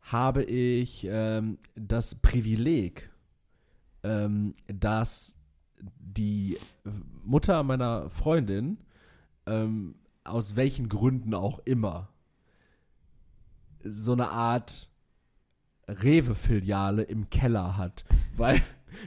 [0.00, 3.10] habe ich ähm, das Privileg,
[4.04, 5.36] ähm, dass
[5.98, 6.56] die
[7.24, 8.78] Mutter meiner Freundin,
[9.46, 12.08] ähm, aus welchen Gründen auch immer,
[13.82, 14.90] so eine Art
[15.88, 18.04] Rewe-Filiale im Keller hat.
[18.36, 18.62] Weil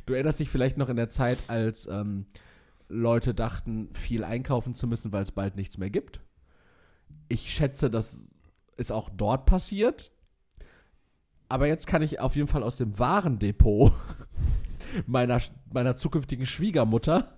[0.05, 2.25] du erinnerst dich vielleicht noch in der Zeit, als ähm,
[2.89, 6.21] Leute dachten, viel einkaufen zu müssen, weil es bald nichts mehr gibt.
[7.27, 8.27] Ich schätze, das
[8.77, 10.11] ist auch dort passiert.
[11.49, 13.93] Aber jetzt kann ich auf jeden Fall aus dem Warendepot
[15.07, 15.41] meiner,
[15.71, 17.35] meiner zukünftigen Schwiegermutter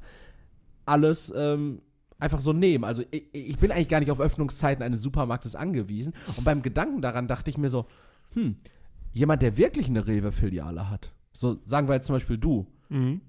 [0.86, 1.82] alles ähm,
[2.26, 2.84] einfach so nehmen.
[2.84, 6.14] Also ich, ich bin eigentlich gar nicht auf Öffnungszeiten eines Supermarktes angewiesen.
[6.36, 7.86] Und beim Gedanken daran dachte ich mir so,
[8.34, 8.56] hm,
[9.14, 11.14] jemand, der wirklich eine Rewe-Filiale hat.
[11.32, 12.68] So, sagen wir jetzt zum Beispiel du.
[12.90, 13.22] Mhm.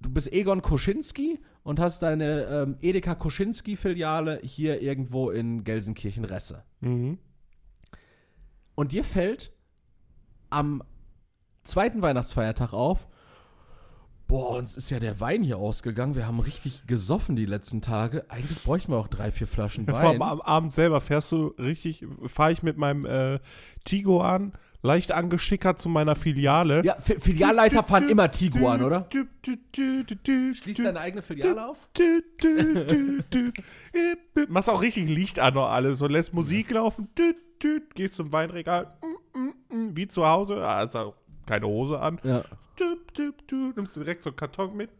[0.00, 6.62] Du bist Egon Koschinski und hast deine ähm, Edeka Koschinski-Filiale hier irgendwo in Gelsenkirchen-Resse.
[6.80, 7.18] Mhm.
[8.74, 9.52] Und dir fällt
[10.50, 10.82] am
[11.64, 13.08] zweiten Weihnachtsfeiertag auf,
[14.28, 16.14] boah, uns ist ja der Wein hier ausgegangen.
[16.14, 18.24] Wir haben richtig gesoffen die letzten Tage.
[18.28, 20.04] Eigentlich bräuchten wir auch drei, vier Flaschen Vor Wein.
[20.06, 23.38] allem am Abend selber fährst du richtig, fahre ich mit meinem äh,
[23.84, 24.52] Tigo an,
[24.82, 26.84] leicht angeschickert zu meiner Filiale.
[26.84, 29.08] Ja, Fi- Filialleiter fahren immer Tiguan, oder?
[29.12, 31.88] Schließ Schließ deine eigene Filiale auf?
[34.48, 37.08] Machst auch richtig Licht an und alles und lässt Musik laufen.
[37.94, 38.92] Gehst zum Weinregal.
[39.70, 40.66] Wie zu Hause.
[40.68, 41.14] Auch
[41.46, 42.20] keine Hose an.
[42.22, 42.42] Ja.
[43.76, 44.90] Nimmst direkt so einen Karton mit.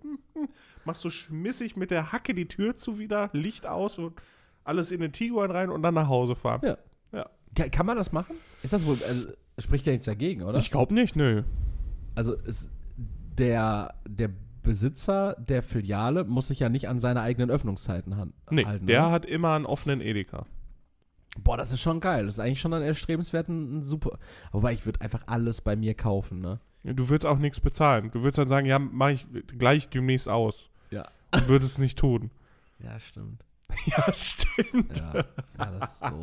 [0.84, 4.14] Machst so schmissig mit der Hacke die Tür zu wieder, Licht aus und
[4.64, 6.60] alles in den Tiguan rein und dann nach Hause fahren.
[6.64, 6.76] Ja.
[7.12, 7.26] Ja.
[7.54, 8.36] Ka- Kann man das machen?
[8.62, 10.58] Ist das wohl, also, spricht ja nichts dagegen, oder?
[10.58, 11.42] Ich glaube nicht, nö.
[12.14, 12.70] Also ist
[13.38, 14.30] der, der
[14.62, 18.86] Besitzer der Filiale muss sich ja nicht an seine eigenen Öffnungszeiten han- Nee, halten.
[18.86, 19.10] der oder?
[19.12, 20.46] hat immer einen offenen Edeka.
[21.38, 22.24] Boah, das ist schon geil.
[22.26, 24.18] Das ist eigentlich schon ein erstrebenswert ein, ein super.
[24.52, 26.58] Wobei ich würde einfach alles bei mir kaufen, ne?
[26.94, 28.10] Du würdest auch nichts bezahlen.
[28.12, 29.26] Du würdest dann sagen, ja, mache ich
[29.58, 30.70] gleich demnächst aus.
[30.90, 31.08] Ja.
[31.32, 32.30] Du würdest es nicht tun.
[32.78, 33.42] Ja, stimmt.
[33.86, 34.98] Ja, stimmt.
[34.98, 35.14] Ja,
[35.58, 36.22] ja das ist so.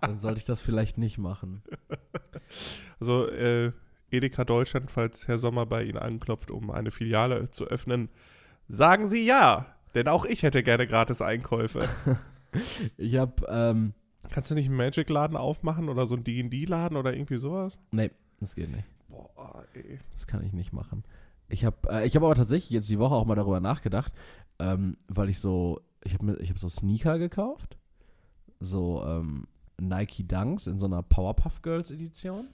[0.00, 1.62] Dann sollte ich das vielleicht nicht machen.
[2.98, 3.72] Also, äh,
[4.10, 8.08] Edeka Deutschland, falls Herr Sommer bei Ihnen anklopft, um eine Filiale zu öffnen,
[8.68, 9.66] sagen Sie ja.
[9.94, 11.88] Denn auch ich hätte gerne gratis Einkäufe.
[12.96, 13.92] Ich habe, ähm,
[14.30, 17.76] Kannst du nicht einen Magic-Laden aufmachen oder so einen D&D-Laden oder irgendwie sowas?
[17.90, 18.10] nee,
[18.40, 18.84] das geht nicht.
[19.16, 19.98] Boah, ey.
[20.12, 21.04] Das kann ich nicht machen.
[21.48, 24.12] Ich habe äh, ich hab aber tatsächlich jetzt die Woche auch mal darüber nachgedacht,
[24.58, 27.78] ähm, weil ich so, ich habe ich hab so Sneaker gekauft,
[28.60, 29.46] so ähm,
[29.78, 32.48] Nike Dunks in so einer Powerpuff Girls Edition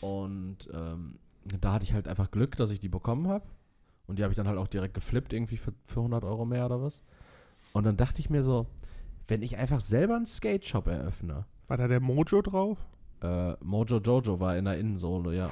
[0.00, 3.44] und ähm, da hatte ich halt einfach Glück, dass ich die bekommen habe
[4.06, 6.66] und die habe ich dann halt auch direkt geflippt, irgendwie für, für 100 Euro mehr
[6.66, 7.02] oder was.
[7.72, 8.66] Und dann dachte ich mir so,
[9.26, 12.78] wenn ich einfach selber einen Skate Shop eröffne, War da der Mojo drauf?
[13.24, 15.50] Äh, Mojo Jojo war in der Innensohle, ja.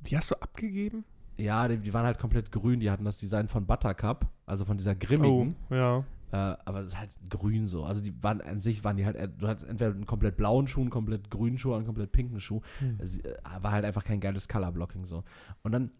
[0.00, 1.04] Die hast du abgegeben?
[1.36, 2.80] Ja, die, die waren halt komplett grün.
[2.80, 5.56] Die hatten das Design von Buttercup, also von dieser Oh, grimmigen.
[5.70, 6.04] ja.
[6.32, 7.84] Äh, aber es ist halt grün so.
[7.84, 10.80] Also die waren an sich waren die halt, du hattest entweder einen komplett blauen Schuh,
[10.80, 12.60] einen komplett grünen Schuh, einen komplett pinken Schuh.
[12.78, 12.98] Hm.
[12.98, 15.24] Es äh, war halt einfach kein geiles Colorblocking so.
[15.62, 15.90] Und dann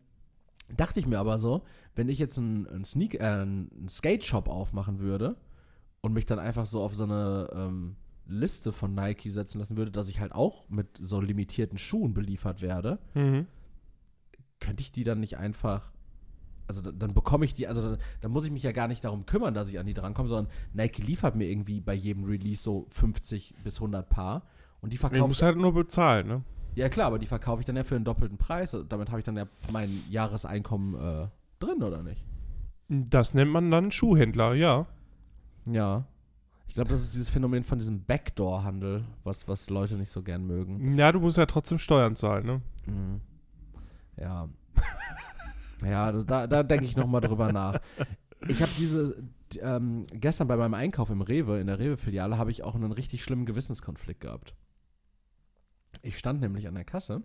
[0.77, 1.65] dachte ich mir aber so,
[1.97, 5.35] wenn ich jetzt einen, einen Sneak, äh, einen Skate Shop aufmachen würde
[6.01, 7.97] und mich dann einfach so auf so eine ähm,
[8.31, 12.63] Liste von Nike setzen lassen würde, dass ich halt auch mit so limitierten Schuhen beliefert
[12.63, 13.47] werde, Mhm.
[14.61, 15.91] könnte ich die dann nicht einfach.
[16.67, 19.05] Also dann, dann bekomme ich die, also dann, dann muss ich mich ja gar nicht
[19.05, 22.63] darum kümmern, dass ich an die drankomme, sondern Nike liefert mir irgendwie bei jedem Release
[22.63, 24.43] so 50 bis 100 Paar
[24.81, 26.45] und die Du verkaufe musst halt nur bezahlen, ne?
[26.77, 28.77] Ja klar, aber die verkaufe ich dann ja für einen doppelten Preis.
[28.89, 31.29] Damit habe ich dann ja mein Jahreseinkommen äh,
[31.59, 32.25] drin, oder nicht?
[32.89, 34.87] Das nennt man dann Schuhhändler, ja.
[35.69, 36.07] Ja.
[36.71, 40.47] Ich glaube, das ist dieses Phänomen von diesem Backdoor-Handel, was, was Leute nicht so gern
[40.47, 40.97] mögen.
[40.97, 42.63] Ja, du musst ja trotzdem Steuern zahlen, ne?
[42.87, 43.21] Mhm.
[44.17, 44.49] Ja.
[45.85, 47.81] ja, da, da denke ich nochmal drüber nach.
[48.47, 49.21] Ich habe diese,
[49.61, 53.25] ähm, gestern bei meinem Einkauf im Rewe, in der Rewe-Filiale, habe ich auch einen richtig
[53.25, 54.55] schlimmen Gewissenskonflikt gehabt.
[56.03, 57.25] Ich stand nämlich an der Kasse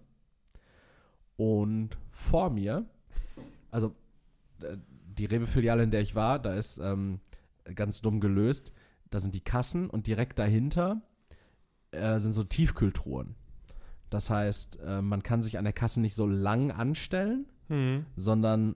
[1.38, 2.88] und vor mir,
[3.70, 3.94] also
[4.64, 4.76] äh,
[5.20, 7.20] die Rewe-Filiale, in der ich war, da ist ähm,
[7.76, 8.72] ganz dumm gelöst,
[9.16, 11.02] da sind die Kassen und direkt dahinter
[11.92, 13.36] äh, sind so Tiefkühltruhen.
[14.10, 18.06] Das heißt, äh, man kann sich an der Kasse nicht so lang anstellen, Mhm.
[18.16, 18.76] sondern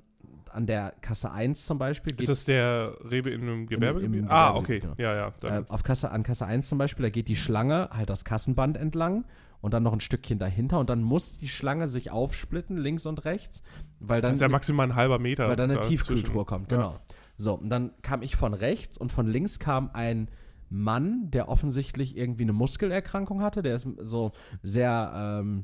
[0.52, 4.22] an der Kasse 1 zum Beispiel Ist das der Rewe in einem Gewerbegebiet?
[4.22, 4.96] im ah, Gewerbegebiet, okay.
[4.96, 5.10] genau.
[5.12, 5.58] Ja, ja.
[5.60, 8.78] äh, auf Kasse, an Kasse 1 zum Beispiel, da geht die Schlange halt das Kassenband
[8.78, 9.26] entlang
[9.62, 13.26] und dann noch ein Stückchen dahinter und dann muss die Schlange sich aufsplitten, links und
[13.26, 13.62] rechts,
[14.00, 15.48] weil dann, das ist ja maximal ein halber Meter.
[15.50, 15.82] weil dann eine.
[15.82, 17.00] Tiefkühltruhe kommt, Ja.
[17.40, 20.28] So, und dann kam ich von rechts und von links kam ein
[20.70, 25.64] Mann, der offensichtlich irgendwie eine Muskelerkrankung hatte, der ist so sehr, ähm,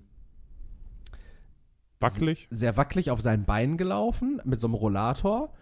[1.99, 2.47] Wackelig.
[2.49, 5.53] sehr wackelig auf seinen Beinen gelaufen mit so einem Rollator.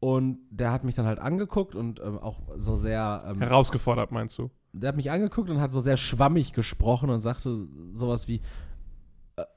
[0.00, 3.22] Und der hat mich dann halt angeguckt und ähm, auch so sehr.
[3.28, 4.50] Ähm, Herausgefordert, meinst du?
[4.72, 8.40] der hat mich angeguckt und hat so sehr schwammig gesprochen und sagte sowas wie: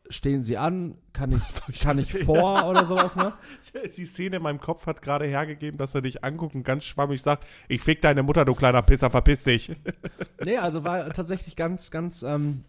[0.09, 3.33] Stehen Sie an, kann ich, kann ich vor oder sowas, ne?
[3.97, 7.21] Die Szene in meinem Kopf hat gerade hergegeben, dass er dich anguckt und ganz schwammig
[7.21, 9.71] sagt: Ich fick deine Mutter, du kleiner Pisser, verpiss dich.
[10.45, 12.65] Nee, also war tatsächlich ganz, ganz, ähm,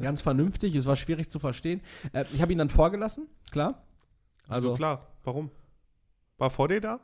[0.00, 0.74] ganz vernünftig.
[0.74, 1.80] Es war schwierig zu verstehen.
[2.12, 3.82] Äh, ich habe ihn dann vorgelassen, klar.
[4.48, 5.06] Also Also, klar.
[5.24, 5.50] Warum?
[6.38, 7.00] War vor dir da?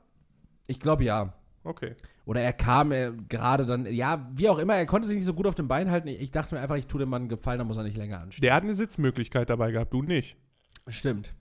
[0.66, 1.34] ich glaube ja.
[1.64, 1.94] Okay.
[2.24, 5.34] Oder er kam er gerade dann, ja, wie auch immer, er konnte sich nicht so
[5.34, 6.08] gut auf den Beinen halten.
[6.08, 8.20] Ich, dachte mir einfach, ich tue dem Mann einen Gefallen, dann muss er nicht länger
[8.20, 8.42] anstehen.
[8.42, 10.36] Der hat eine Sitzmöglichkeit dabei gehabt, du nicht.
[10.86, 11.34] Stimmt.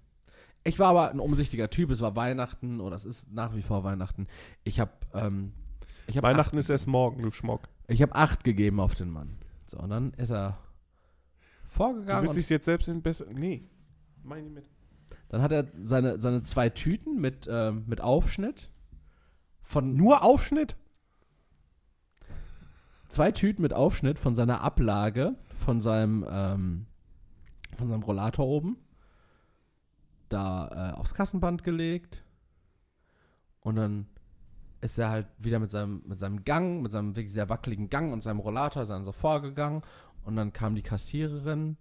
[0.63, 1.89] Ich war aber ein umsichtiger Typ.
[1.91, 4.27] Es war Weihnachten oder es ist nach wie vor Weihnachten.
[4.63, 5.53] Ich habe ähm,
[6.07, 7.67] ich hab Weihnachten acht, ist erst morgen, du Schmock.
[7.87, 9.37] ich habe acht gegeben auf den Mann.
[9.67, 10.57] So, und dann ist er
[11.63, 12.23] Du vorgegangen.
[12.23, 13.25] willst Und dich jetzt selbst in besser.
[13.33, 13.63] Nee.
[14.23, 14.65] Meine mit.
[15.29, 18.69] dann hat er seine, seine zwei Tüten mit, ähm, mit Aufschnitt
[19.71, 20.75] von Nur Aufschnitt?
[23.11, 26.85] zwei Tüten mit Aufschnitt von seiner Ablage von seinem ähm,
[27.75, 28.77] von seinem Rollator oben.
[30.29, 32.23] Da äh, aufs Kassenband gelegt.
[33.59, 34.07] Und dann
[34.79, 38.11] ist er halt wieder mit seinem mit seinem Gang mit seinem wirklich sehr wackeligen Gang
[38.11, 39.83] und seinem Rollator ist dann so vorgegangen.
[40.23, 41.77] Und dann kam die Kassiererin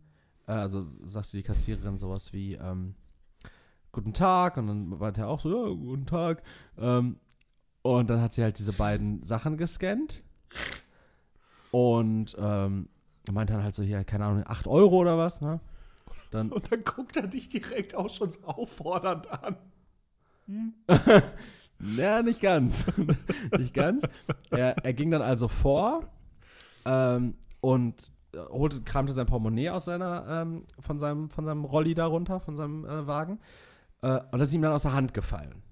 [0.47, 2.95] äh, also sagte die Kassiererin sowas wie ähm,
[3.93, 4.57] guten Tag.
[4.57, 6.43] Und dann meinte er auch so ja guten Tag.
[6.77, 7.17] Ähm,
[7.83, 10.23] und dann hat sie halt diese beiden Sachen gescannt
[11.71, 12.89] und ähm,
[13.31, 15.61] meinte dann halt so, hier, keine Ahnung, 8 Euro oder was, ne?
[16.31, 19.57] Dann, Und dann guckt er dich direkt auch schon so auffordernd an.
[21.97, 22.87] ja, nicht ganz.
[23.59, 24.03] nicht ganz.
[24.51, 26.09] Er, er ging dann also vor
[26.85, 28.13] ähm, und
[28.51, 32.57] holte, kramte sein Portemonnaie aus seiner, ähm, von seinem, von seinem Rolli da runter, von
[32.57, 33.41] seinem äh, Wagen.
[34.03, 35.63] Äh, und das ist ihm dann aus der Hand gefallen.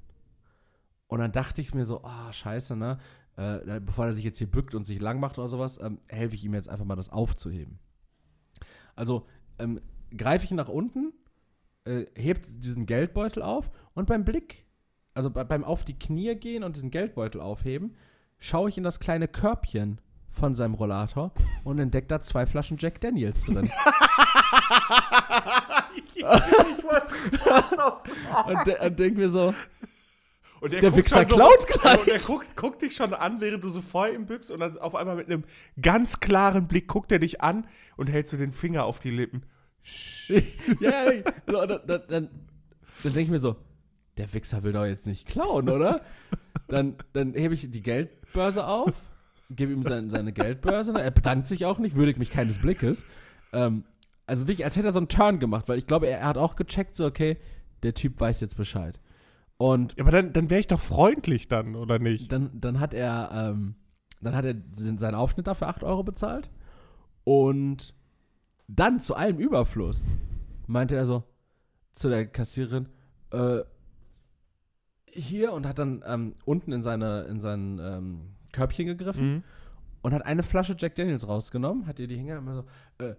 [1.09, 2.99] Und dann dachte ich mir so, ah, scheiße, ne?
[3.37, 6.35] Äh, bevor er sich jetzt hier bückt und sich lang macht oder sowas, ähm, helfe
[6.35, 7.79] ich ihm jetzt einfach mal, das aufzuheben.
[8.97, 9.27] Also
[9.59, 9.81] ähm,
[10.17, 11.13] greife ich nach unten,
[11.85, 14.67] äh, hebt diesen Geldbeutel auf und beim Blick,
[15.15, 17.97] also bei, beim auf die Knie gehen und diesen Geldbeutel aufheben,
[18.39, 21.33] schaue ich in das kleine Körbchen von seinem Rollator
[21.65, 23.67] und entdecke da zwei Flaschen Jack Daniels drin.
[26.15, 27.15] ich wollte
[27.77, 28.59] noch sagen.
[28.59, 29.55] und, de und denke mir so,
[30.61, 31.99] Und Der guckt Wichser so- klaut gleich.
[31.99, 34.79] Und der guckt, guckt dich schon an, während du so vor ihm bückst und dann
[34.79, 35.45] auf einmal mit einem
[35.81, 39.43] ganz klaren Blick guckt er dich an und hältst du den Finger auf die Lippen.
[40.29, 42.29] ja, ja, so, dann, dann, dann, dann
[43.03, 43.57] denke ich mir so,
[44.17, 46.03] der Wichser will doch jetzt nicht klauen, oder?
[46.67, 48.93] Dann, dann hebe ich die Geldbörse auf,
[49.51, 53.07] gebe ihm sein, seine Geldbörse, er bedankt sich auch nicht, würdigt mich keines Blickes.
[53.53, 53.85] Ähm,
[54.27, 56.37] also wirklich, als hätte er so einen Turn gemacht, weil ich glaube, er, er hat
[56.37, 57.39] auch gecheckt, so, okay,
[57.83, 58.99] der Typ weiß jetzt Bescheid.
[59.59, 62.31] Und Ja, aber dann, dann wäre ich doch freundlich dann, oder nicht?
[62.33, 63.75] dann, dann hat er, ähm,
[64.21, 66.49] dann hat er seinen Aufschnitt dafür 8 Euro bezahlt.
[67.25, 67.95] Und
[68.69, 70.07] dann zu allem Überfluss
[70.67, 71.25] meinte er so
[71.95, 72.89] zu der Kassiererin,
[73.33, 73.61] äh,
[75.11, 78.21] hier und hat dann ähm, unten in seine, in sein ähm,
[78.53, 79.43] Körbchen gegriffen Mhm.
[80.03, 83.15] und hat eine Flasche Jack Daniels rausgenommen, hat ihr die Hänger immer so, äh,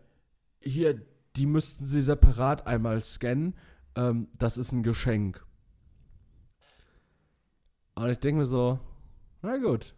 [0.62, 1.02] hier,
[1.36, 3.56] die müssten sie separat einmal scannen,
[3.96, 5.46] ähm, das ist ein Geschenk.
[8.04, 8.80] Und ich denke mir so,
[9.42, 9.94] na gut.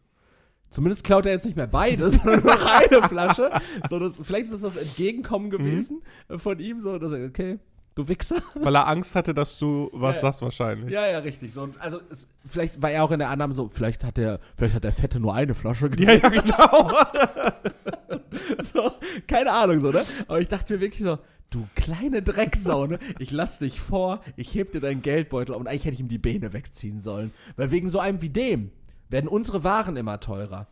[0.70, 3.52] Zumindest klaut er jetzt nicht mehr beide, sondern nur eine Flasche.
[3.89, 7.60] So, das, vielleicht ist das das Entgegenkommen gewesen äh, von ihm, so, dass er, okay,
[7.95, 8.38] du Wichser.
[8.56, 10.22] Weil er Angst hatte, dass du was Ja.
[10.22, 10.89] sagst wahrscheinlich.
[10.89, 11.54] Ja, ja, richtig.
[11.54, 14.76] So, also, es, vielleicht war er auch in der Annahme so, vielleicht hat der, vielleicht
[14.76, 16.89] hat der Fette nur eine Flasche Ja, ja, genau.
[18.74, 18.91] so,
[19.28, 20.04] keine Ahnung, so, ne?
[20.28, 21.18] Aber ich dachte mir wirklich so,
[21.52, 22.97] du kleine Drecksau, ne?
[23.20, 26.18] Ich lass dich vor, ich heb dir deinen Geldbeutel und eigentlich hätte ich ihm die
[26.18, 27.32] Beine wegziehen sollen.
[27.56, 28.72] Weil wegen so einem wie dem
[29.10, 30.68] werden unsere Waren immer teurer.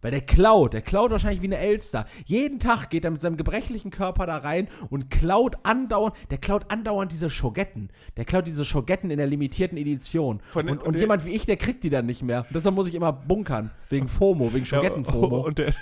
[0.00, 2.06] Weil der klaut, der klaut wahrscheinlich wie eine Elster.
[2.24, 6.70] Jeden Tag geht er mit seinem gebrechlichen Körper da rein und klaut andauernd, der klaut
[6.70, 7.90] andauernd diese Schogetten.
[8.16, 10.40] Der klaut diese Schogetten in der limitierten Edition.
[10.54, 12.44] Den- und, und jemand wie ich, der kriegt die dann nicht mehr.
[12.48, 13.72] Und deshalb muss ich immer bunkern.
[13.88, 15.40] Wegen FOMO, wegen Schogetten-FOMO.
[15.46, 15.74] und der,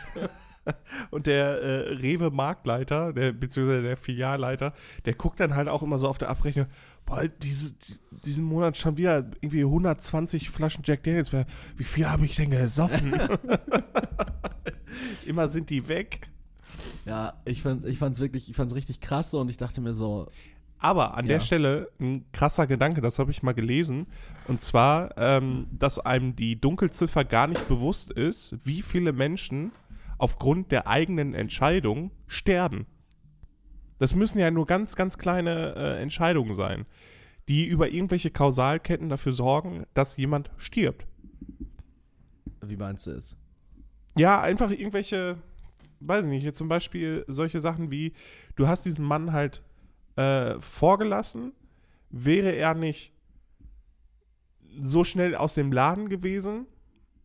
[1.11, 4.73] und der äh, Rewe-Marktleiter, der, beziehungsweise der Filialleiter,
[5.05, 6.67] der guckt dann halt auch immer so auf der Abrechnung,
[7.05, 7.75] boah, diese,
[8.25, 11.33] diesen Monat schon wieder irgendwie 120 Flaschen Jack Daniels.
[11.77, 13.15] Wie viel habe ich denn gesoffen?
[15.27, 16.29] immer sind die weg.
[17.05, 19.95] Ja, ich fand's, ich fand's wirklich, ich fand's richtig krass so und ich dachte mir
[19.95, 20.27] so,
[20.79, 21.35] Aber an Ja.
[21.35, 24.07] der Stelle ein krasser Gedanke, das habe ich mal gelesen.
[24.49, 29.73] Und zwar, ähm, dass einem die Dunkelziffer gar nicht bewusst ist, wie viele Menschen
[30.19, 32.87] aufgrund der eigenen Entscheidung sterben.
[33.99, 36.87] Das müssen ja nur ganz, ganz kleine äh, Entscheidungen sein,
[37.49, 41.07] die über irgendwelche Kausalketten dafür sorgen, dass jemand stirbt.
[42.63, 43.37] wie meinst du es?
[44.17, 45.39] Ja, einfach irgendwelche,
[46.01, 48.15] weiß ich nicht, jetzt zum Beispiel solche Sachen wie,
[48.55, 49.63] du hast diesen Mann halt
[50.17, 51.53] äh, vorgelassen,
[52.11, 53.13] wäre er nicht
[54.79, 56.67] so schnell aus dem Laden gewesen,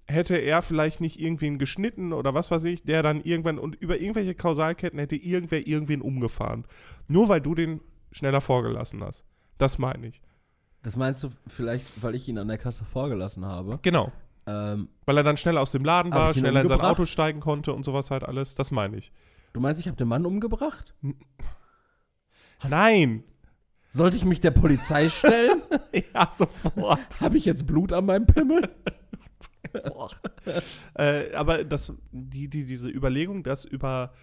[0.08, 4.00] hätte er vielleicht nicht irgendwen geschnitten oder was weiß ich, der dann irgendwann und über
[4.00, 6.66] irgendwelche Kausalketten hätte irgendwer irgendwen umgefahren.
[7.08, 7.82] Nur weil du den
[8.12, 9.26] schneller vorgelassen hast.
[9.58, 10.22] Das meine ich.
[10.84, 13.80] Das meinst du vielleicht, weil ich ihn an der Kasse vorgelassen habe?
[13.84, 14.12] Genau.
[14.48, 16.82] Ähm, Weil er dann schnell aus dem Laden war, schneller in sein?
[16.82, 18.56] Auto steigen konnte und sowas halt alles.
[18.56, 19.12] Das meine ich.
[19.54, 20.96] du meinst, ich habe den Mann umgebracht?
[22.60, 23.24] Hast- Nein!
[23.90, 25.62] Sollte ich mich der Polizei stellen?
[26.16, 27.20] ja, sofort.
[27.20, 28.68] habe ich jetzt Blut an meinem Pimmel?
[30.96, 34.14] äh, aber das, die, die, diese Überlegung, dass über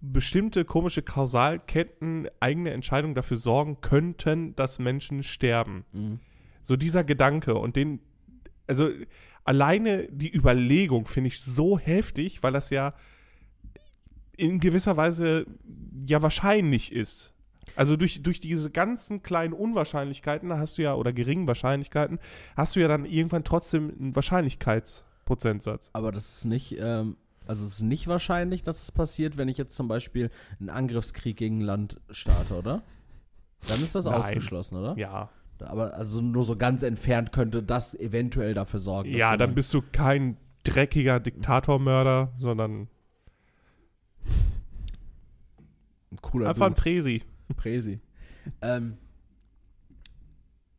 [0.00, 5.84] bestimmte komische Kausalketten eigene Entscheidungen dafür sorgen könnten, dass Menschen sterben.
[5.92, 6.20] Mhm.
[6.62, 8.00] So dieser Gedanke und den,
[8.66, 8.90] also
[9.44, 12.94] alleine die Überlegung finde ich so heftig, weil das ja
[14.36, 15.46] in gewisser Weise
[16.06, 17.34] ja wahrscheinlich ist.
[17.76, 22.18] Also durch, durch diese ganzen kleinen Unwahrscheinlichkeiten hast du ja, oder geringen Wahrscheinlichkeiten,
[22.56, 25.90] hast du ja dann irgendwann trotzdem einen Wahrscheinlichkeitsprozentsatz.
[25.92, 27.16] Aber das ist nicht, ähm,
[27.46, 31.36] also es ist nicht wahrscheinlich, dass es passiert, wenn ich jetzt zum Beispiel einen Angriffskrieg
[31.36, 32.82] gegen ein Land starte, oder?
[33.66, 34.14] Dann ist das Nein.
[34.14, 34.96] ausgeschlossen, oder?
[34.96, 35.30] Ja.
[35.60, 39.10] Aber also nur so ganz entfernt könnte das eventuell dafür sorgen.
[39.10, 42.88] Ja, dann bist du kein dreckiger Diktatormörder, sondern
[46.12, 47.22] ein cooler einfach ein Dude.
[47.54, 48.00] Präsi.
[48.62, 48.96] Ähm,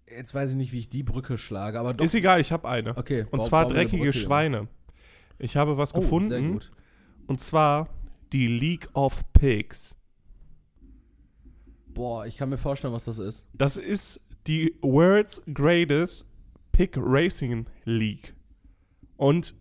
[0.07, 2.03] jetzt weiß ich nicht, wie ich die Brücke schlage, aber doch.
[2.05, 2.97] Ist egal, ich habe eine.
[2.97, 3.25] okay.
[3.31, 4.67] Und zwar dreckige Brücke, Schweine.
[5.37, 5.93] Ich habe was.
[5.93, 6.51] Oh, sehr gefunden.
[6.53, 6.71] gut.
[7.27, 7.89] Und zwar
[8.33, 9.95] die League of Pigs.
[11.87, 13.47] Boah, ich kann mir vorstellen, was das ist.
[13.53, 16.25] Das ist die World's Greatest
[16.71, 18.33] Pig Racing League.
[19.17, 19.55] Und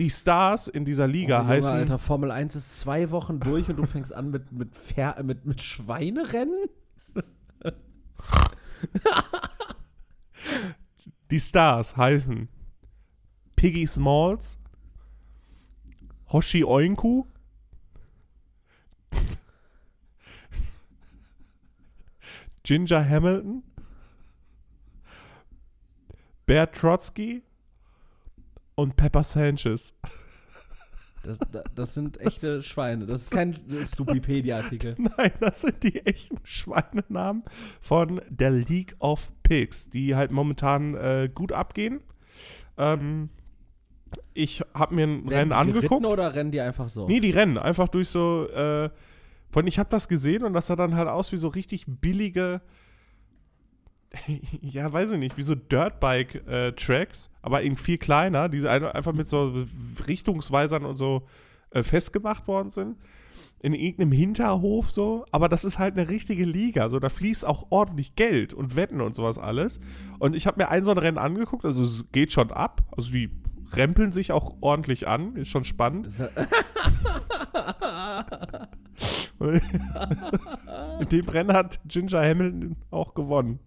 [0.00, 1.70] die Stars in dieser Liga oh, Junge, heißen.
[1.72, 5.44] Alter, Formel 1 ist zwei Wochen durch und du fängst an mit, mit, Pfer mit,
[5.44, 6.70] mit Schweinerennen?
[11.30, 12.48] Die Stars heißen
[13.56, 14.58] Piggy Smalls,
[16.32, 17.26] Hoshi Oinku,
[22.62, 23.62] Ginger Hamilton,
[26.46, 27.42] Bear Trotsky
[28.80, 29.94] und Pepper Sanchez.
[31.22, 33.04] Das, das, das sind echte Schweine.
[33.04, 34.96] Das ist kein Stupipedia-Artikel.
[35.18, 37.44] Nein, das sind die echten Schweinenamen
[37.78, 42.00] von der League of Pigs, die halt momentan äh, gut abgehen.
[42.78, 43.28] Ähm,
[44.32, 46.06] ich habe mir ein Rennen angeguckt.
[46.06, 47.06] oder rennen die einfach so?
[47.06, 48.48] Nee, die rennen einfach durch so.
[48.48, 48.88] Äh,
[49.50, 52.62] von ich habe das gesehen und das sah dann halt aus wie so richtig billige.
[54.62, 59.28] ja, weiß ich nicht, wie so Dirtbike-Tracks, aber in viel kleiner, die ein- einfach mit
[59.28, 59.66] so
[60.08, 61.26] Richtungsweisern und so
[61.70, 62.96] äh, festgemacht worden sind.
[63.62, 66.88] In irgendeinem Hinterhof so, aber das ist halt eine richtige Liga.
[66.88, 69.80] So, da fließt auch ordentlich Geld und Wetten und sowas alles.
[70.18, 72.80] Und ich habe mir ein so ein Rennen angeguckt, also es geht schon ab.
[72.96, 73.30] Also die
[73.74, 76.08] rempeln sich auch ordentlich an, ist schon spannend.
[81.00, 83.58] In dem Rennen hat Ginger Hamilton auch gewonnen.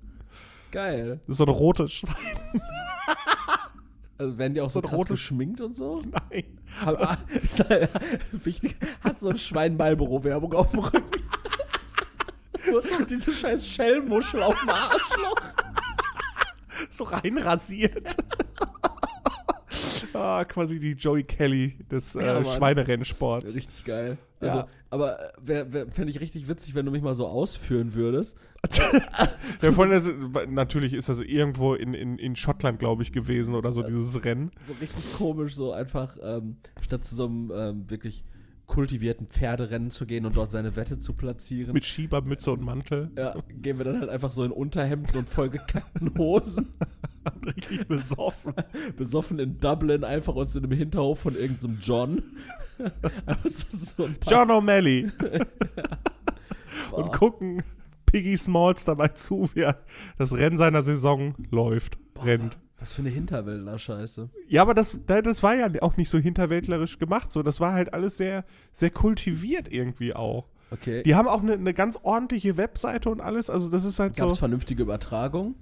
[0.73, 1.19] Geil.
[1.21, 2.13] Das ist so ein rotes Schwein.
[4.15, 6.01] Also werden die auch so So rotes- geschminkt und so?
[6.03, 6.43] Nein.
[6.85, 7.17] Aber,
[7.67, 7.89] halt
[8.31, 11.01] wichtig, hat so ein Schwein Marlboro-Werbung auf dem Rücken.
[12.65, 15.35] So, diese scheiß Schellmuschel auf dem Arschloch.
[16.89, 18.15] So reinrasiert.
[20.13, 22.45] ah, quasi die Joey Kelly des Ja, äh.
[22.45, 23.55] Schweinerennsports.
[23.55, 24.17] Richtig geil.
[24.43, 24.67] Also, Ja.
[24.89, 28.37] aber äh, wär, wär, fände ich richtig witzig, wenn du mich mal so ausführen würdest.
[29.61, 30.01] Ja, von der,
[30.47, 34.51] natürlich ist das irgendwo in, in, in Schottland, glaube ich, gewesen oder so, dieses Rennen.
[34.67, 38.23] So richtig komisch, so einfach, ähm, statt zu so einem ähm, wirklich
[38.65, 41.73] kultivierten Pferderennen zu gehen und dort seine Wette zu platzieren.
[41.73, 43.11] Mit Schiebermütze und Mantel.
[43.17, 46.69] ja, gehen wir dann halt einfach so in Unterhemden und vollgekackten Hosen,
[47.45, 48.53] Richtig besoffen.
[48.97, 52.23] besoffen in Dublin, einfach uns in einem Hinterhof von irgendeinem John.
[53.45, 55.11] so, so John O'Malley.
[56.89, 56.97] Boah.
[56.97, 57.63] und gucken
[58.05, 59.79] Piggy Smalls dabei zu, wie er
[60.17, 62.57] das Rennen seiner Saison läuft, rennt.
[62.79, 64.29] Was für eine Hinterwäldler-Scheiße.
[64.47, 67.31] Ja, aber das, das war ja auch nicht so hinterwäldlerisch gemacht.
[67.31, 70.49] So, das war halt alles sehr, sehr kultiviert irgendwie auch.
[70.69, 71.01] Okay.
[71.03, 73.49] Die haben auch eine, eine ganz ordentliche Webseite und alles.
[73.49, 74.39] Also das ist halt Gab es so.
[74.39, 75.55] vernünftige Übertragung?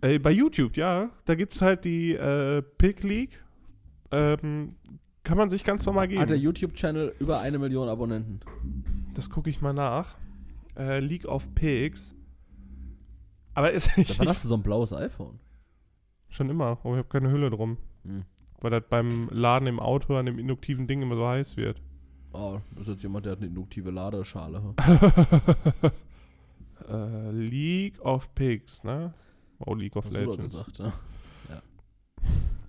[0.00, 1.10] Äh, bei YouTube, ja.
[1.26, 3.44] Da gibt es halt die äh, Pig League.
[4.10, 4.76] Ähm,
[5.24, 6.42] kann man sich ganz normal Hat der geben.
[6.42, 8.40] YouTube-Channel über eine Million Abonnenten.
[9.14, 10.16] Das gucke ich mal nach.
[10.76, 12.14] Äh, League of Pigs.
[13.54, 15.40] Aber ist ich, Da war das so ein blaues iPhone.
[16.28, 16.78] schon immer.
[16.84, 17.78] Aber ich habe keine Hülle drum.
[18.04, 18.24] Hm.
[18.60, 21.80] Weil das beim Laden im Auto an dem induktiven Ding immer so heiß wird.
[22.32, 24.74] Oh, das ist jetzt jemand, der hat eine induktive Ladeschale.
[26.88, 29.14] äh, League of Pigs, ne?
[29.60, 30.52] Oh, League of Hast du Legends.
[30.52, 30.92] gesagt, ne?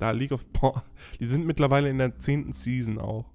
[0.05, 0.83] Da League of boah,
[1.19, 3.25] Die sind mittlerweile in der zehnten Season auch.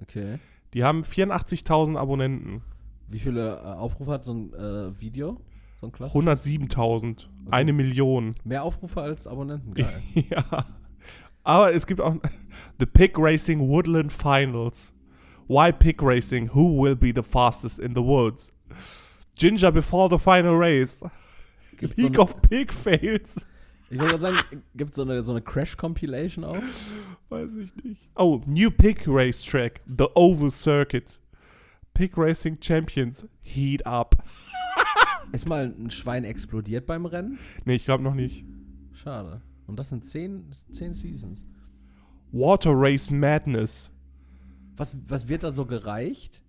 [0.00, 0.38] Okay.
[0.72, 2.62] Die haben 84.000 Abonnenten.
[3.08, 5.40] Wie viele äh, Aufrufe hat so ein äh, Video?
[5.80, 6.48] So ein klassisches?
[6.48, 7.26] 107.000.
[7.50, 8.36] Eine Million.
[8.44, 9.74] Mehr Aufrufe als Abonnenten?
[9.74, 10.00] Geil.
[10.30, 10.66] ja.
[11.42, 12.14] Aber es gibt auch
[12.78, 14.92] The Pig Racing Woodland Finals.
[15.48, 16.54] Why Pig Racing?
[16.54, 18.52] Who will be the fastest in the woods?
[19.34, 21.02] Ginger before the final race.
[21.78, 23.44] Gibt's League so of Pig Fails.
[23.88, 26.62] Ich wollte gerade sagen, gibt es so eine, so eine Crash-Compilation auch?
[27.28, 28.08] Weiß ich nicht.
[28.16, 29.80] Oh, New Pig Race Track.
[29.86, 31.20] The Oval Circuit.
[31.94, 33.26] Pig Racing Champions.
[33.42, 34.16] Heat up.
[35.32, 37.38] Ist mal ein Schwein explodiert beim Rennen?
[37.64, 38.44] Nee, ich glaube noch nicht.
[38.92, 39.40] Schade.
[39.66, 41.44] Und das sind zehn, zehn Seasons.
[42.32, 43.90] Water Race Madness.
[44.76, 46.42] Was, was wird da so gereicht?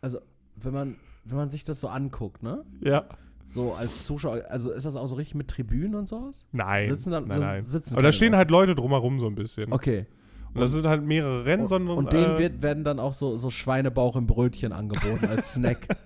[0.00, 0.20] Also,
[0.56, 2.64] wenn man, wenn man sich das so anguckt, ne?
[2.80, 3.08] Ja.
[3.46, 6.46] So als Zuschauer, also ist das auch so richtig mit Tribünen und sowas?
[6.52, 6.88] Nein.
[6.88, 7.64] Sitzen dann- nein, nein.
[7.64, 9.72] sitzen Aber da stehen halt Leute drumherum so ein bisschen.
[9.72, 10.06] Okay.
[10.54, 11.98] Und das sind halt mehrere Rennen, sondern.
[11.98, 15.88] Und denen äh, wird, werden dann auch so, so Schweinebauch im Brötchen angeboten als Snack.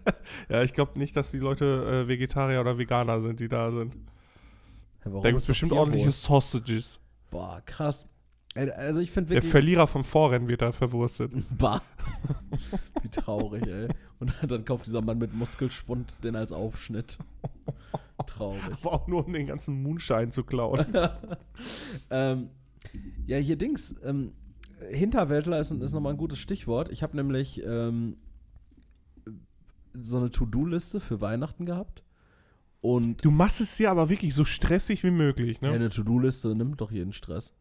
[0.50, 3.94] Ja, ich glaube nicht, dass die Leute äh, Vegetarier oder Veganer sind, die da sind.
[5.04, 7.00] Warum Da gibt es bestimmt ordentliche Sausages.
[7.30, 8.06] Boah, krass.
[8.54, 9.42] Ey, Also ich finde Der.
[9.42, 11.32] Verlierer vom Vorrennen wird da verwurstet.
[11.58, 11.82] Bah.
[13.02, 13.88] Wie traurig, ey.
[14.18, 17.18] Und dann kauft dieser Mann mit Muskelschwund den als Aufschnitt.
[18.26, 18.62] Traurig.
[18.82, 20.86] Aber auch nur, um den ganzen Moonshine zu klauen.
[22.10, 22.50] Ähm,
[23.26, 23.94] ja, hier Dings.
[24.04, 24.32] Ähm,
[24.90, 26.90] Hinterwäldler ist, ist nochmal ein gutes Stichwort.
[26.90, 28.16] Ich habe nämlich ähm,
[29.94, 32.04] so eine To-Do-Liste für Weihnachten gehabt.
[32.80, 35.74] Und Du machst es dir aber wirklich so stressig wie möglich, ja, ne?
[35.74, 37.54] eine To-Do-Liste nimmt doch jeden Stress.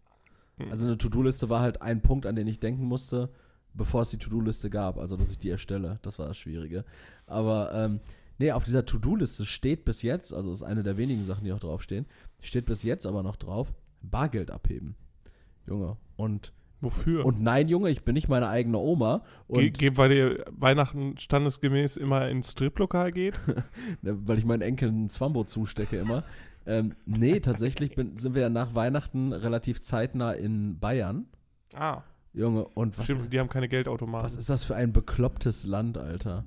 [0.57, 0.71] Hm.
[0.71, 3.29] Also eine To-Do-Liste war halt ein Punkt, an den ich denken musste,
[3.73, 4.97] bevor es die To-Do-Liste gab.
[4.97, 5.99] Also, dass ich die erstelle.
[6.01, 6.83] Das war das Schwierige.
[7.25, 7.99] Aber, ähm,
[8.37, 11.59] nee, auf dieser To-Do-Liste steht bis jetzt, also ist eine der wenigen Sachen, die auch
[11.59, 12.05] draufstehen,
[12.41, 14.95] steht bis jetzt aber noch drauf, Bargeld abheben.
[15.67, 15.97] Junge.
[16.15, 17.25] Und, Wofür?
[17.25, 19.23] und nein, Junge, ich bin nicht meine eigene Oma.
[19.47, 23.35] Und Ge ge weil ihr Weihnachten standesgemäß immer ins Striplokal geht?
[24.01, 26.23] Ne, weil ich meinen Enkeln ein Zwambo zustecke immer.
[26.67, 31.25] Ähm, nee, tatsächlich bin, sind wir ja nach Weihnachten relativ zeitnah in Bayern.
[31.73, 32.03] Ah,
[32.33, 34.25] Junge, und was, stimmt, die haben keine Geldautomaten.
[34.25, 36.45] was ist das für ein beklopptes Land, Alter?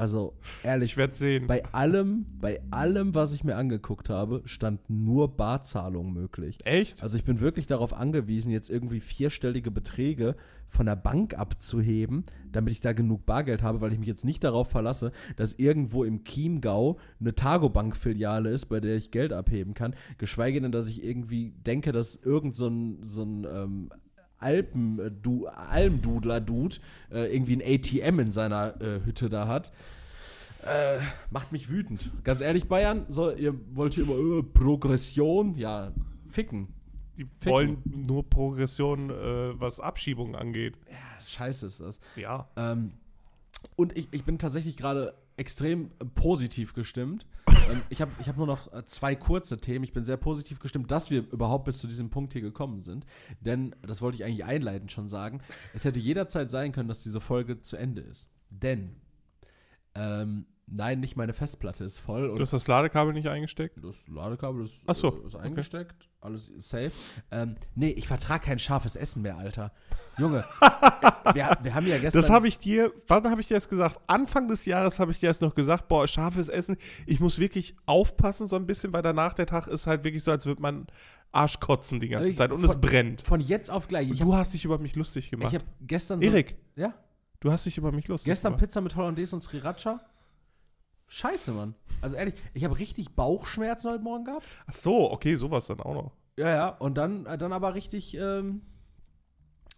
[0.00, 0.32] Also,
[0.62, 1.46] ehrlich, ich werde sehen.
[1.46, 6.56] bei allem, bei allem, was ich mir angeguckt habe, stand nur Barzahlung möglich.
[6.64, 7.02] Echt?
[7.02, 10.36] Also ich bin wirklich darauf angewiesen, jetzt irgendwie vierstellige Beträge
[10.68, 14.42] von der Bank abzuheben, damit ich da genug Bargeld habe, weil ich mich jetzt nicht
[14.42, 19.94] darauf verlasse, dass irgendwo im Chiemgau eine Targobank-Filiale ist, bei der ich Geld abheben kann.
[20.16, 23.90] Geschweige denn, dass ich irgendwie denke, dass irgend so ein, so ein ähm,
[24.40, 26.76] Alpen, äh, du, Almdudler-Dude
[27.10, 29.72] äh, irgendwie ein ATM in seiner äh, Hütte da hat.
[30.62, 30.98] Äh,
[31.30, 32.10] macht mich wütend.
[32.22, 35.92] Ganz ehrlich, Bayern, so, ihr wollt hier immer äh, Progression, ja,
[36.28, 36.68] ficken.
[37.16, 40.76] Die wollen nur Progression, äh, was Abschiebungen angeht.
[40.90, 42.00] Ja, scheiße ist das.
[42.16, 42.48] Ja.
[42.56, 42.92] Ähm,
[43.76, 47.26] und ich, ich bin tatsächlich gerade extrem äh, positiv gestimmt.
[47.48, 49.82] ähm, ich habe ich hab nur noch äh, zwei kurze Themen.
[49.84, 53.06] Ich bin sehr positiv gestimmt, dass wir überhaupt bis zu diesem Punkt hier gekommen sind.
[53.40, 55.40] Denn, das wollte ich eigentlich einleitend schon sagen,
[55.72, 58.30] es hätte jederzeit sein können, dass diese Folge zu Ende ist.
[58.50, 58.96] Denn,
[59.94, 62.28] ähm, nein, nicht meine Festplatte ist voll.
[62.30, 63.76] Und Du hast das Ladekabel nicht eingesteckt?
[63.84, 65.44] das Ladekabel ist, Ach so, äh, ist okay.
[65.46, 66.92] eingesteckt, alles safe.
[67.30, 69.72] Ähm, nee, ich vertrage kein scharfes Essen mehr, Alter.
[70.18, 70.44] Junge,
[71.34, 72.20] wir, wir haben ja gestern.
[72.22, 74.00] Das habe ich dir, wann habe ich dir das gesagt?
[74.06, 77.76] Anfang des Jahres habe ich dir das noch gesagt, boah, scharfes Essen, ich muss wirklich
[77.86, 80.86] aufpassen so ein bisschen, weil danach der Tag ist halt wirklich so, als würde man
[81.32, 83.20] Arsch kotzen die ganze Ich- Zeit und von- es brennt.
[83.22, 84.10] von jetzt auf gleich.
[84.10, 85.54] Ich du habe hast dich über mich lustig gemacht.
[85.54, 86.92] hab gestern so, Erik, Ja,
[87.38, 88.64] du hast dich über mich lustig gestern gemacht.
[88.66, 90.00] Pizza mit Hollandaise und Sriracha.
[91.12, 91.74] Scheiße, Mann.
[92.00, 94.46] Also ehrlich, ich habe richtig Bauchschmerzen heute Morgen gehabt.
[94.68, 96.12] Ach so, okay, sowas dann auch noch.
[96.38, 96.68] Ja, ja.
[96.68, 98.62] Und dann, äh, dann aber richtig ähm,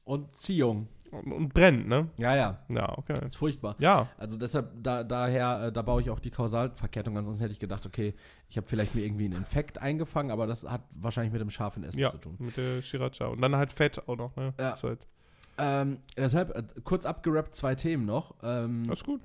[0.04, 0.88] und Ziehung.
[1.10, 2.10] Und, und brennt, ne?
[2.18, 2.58] Ja, ja.
[2.68, 3.14] Ja, okay.
[3.14, 3.76] Das ist furchtbar.
[3.78, 7.16] Ja, Also deshalb, da, daher, äh, da baue ich auch die Kausalverkettung.
[7.16, 8.14] Ansonsten hätte ich gedacht, okay,
[8.50, 11.82] ich habe vielleicht mir irgendwie einen Infekt eingefangen, aber das hat wahrscheinlich mit dem scharfen
[11.82, 12.36] Essen ja, zu tun.
[12.38, 13.26] mit der Shiracha.
[13.26, 14.52] Und dann halt Fett auch noch, ne?
[14.60, 14.74] Ja.
[14.82, 15.06] Halt,
[15.58, 18.34] Ähm, deshalb, äh, kurz abgerappt, zwei Themen noch.
[18.42, 19.20] Ähm, das ist gut.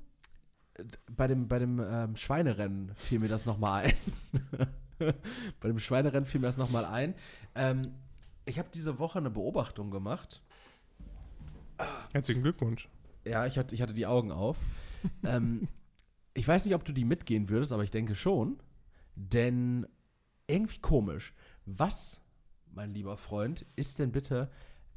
[1.14, 3.94] Bei dem, bei dem ähm, Schweinerennen fiel mir das nochmal ein.
[5.60, 7.14] bei dem Schweinerennen fiel mir das nochmal ein.
[7.54, 7.94] Ähm,
[8.44, 10.42] ich habe diese Woche eine Beobachtung gemacht.
[12.12, 12.88] Herzlichen Glückwunsch.
[13.24, 14.56] Ja, ich hatte, ich hatte die Augen auf.
[15.24, 15.68] ähm,
[16.34, 18.58] ich weiß nicht, ob du die mitgehen würdest, aber ich denke schon.
[19.14, 19.86] Denn
[20.46, 21.34] irgendwie komisch.
[21.66, 22.20] Was,
[22.72, 24.50] mein lieber Freund, ist denn bitte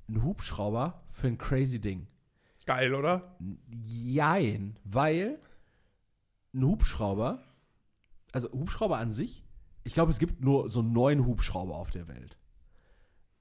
[0.07, 2.07] ein Hubschrauber für ein crazy Ding?
[2.65, 3.35] Geil, oder?
[3.85, 5.39] Jein, weil
[6.53, 7.43] ein Hubschrauber,
[8.31, 9.43] also Hubschrauber an sich,
[9.83, 12.37] ich glaube, es gibt nur so neun Hubschrauber auf der Welt.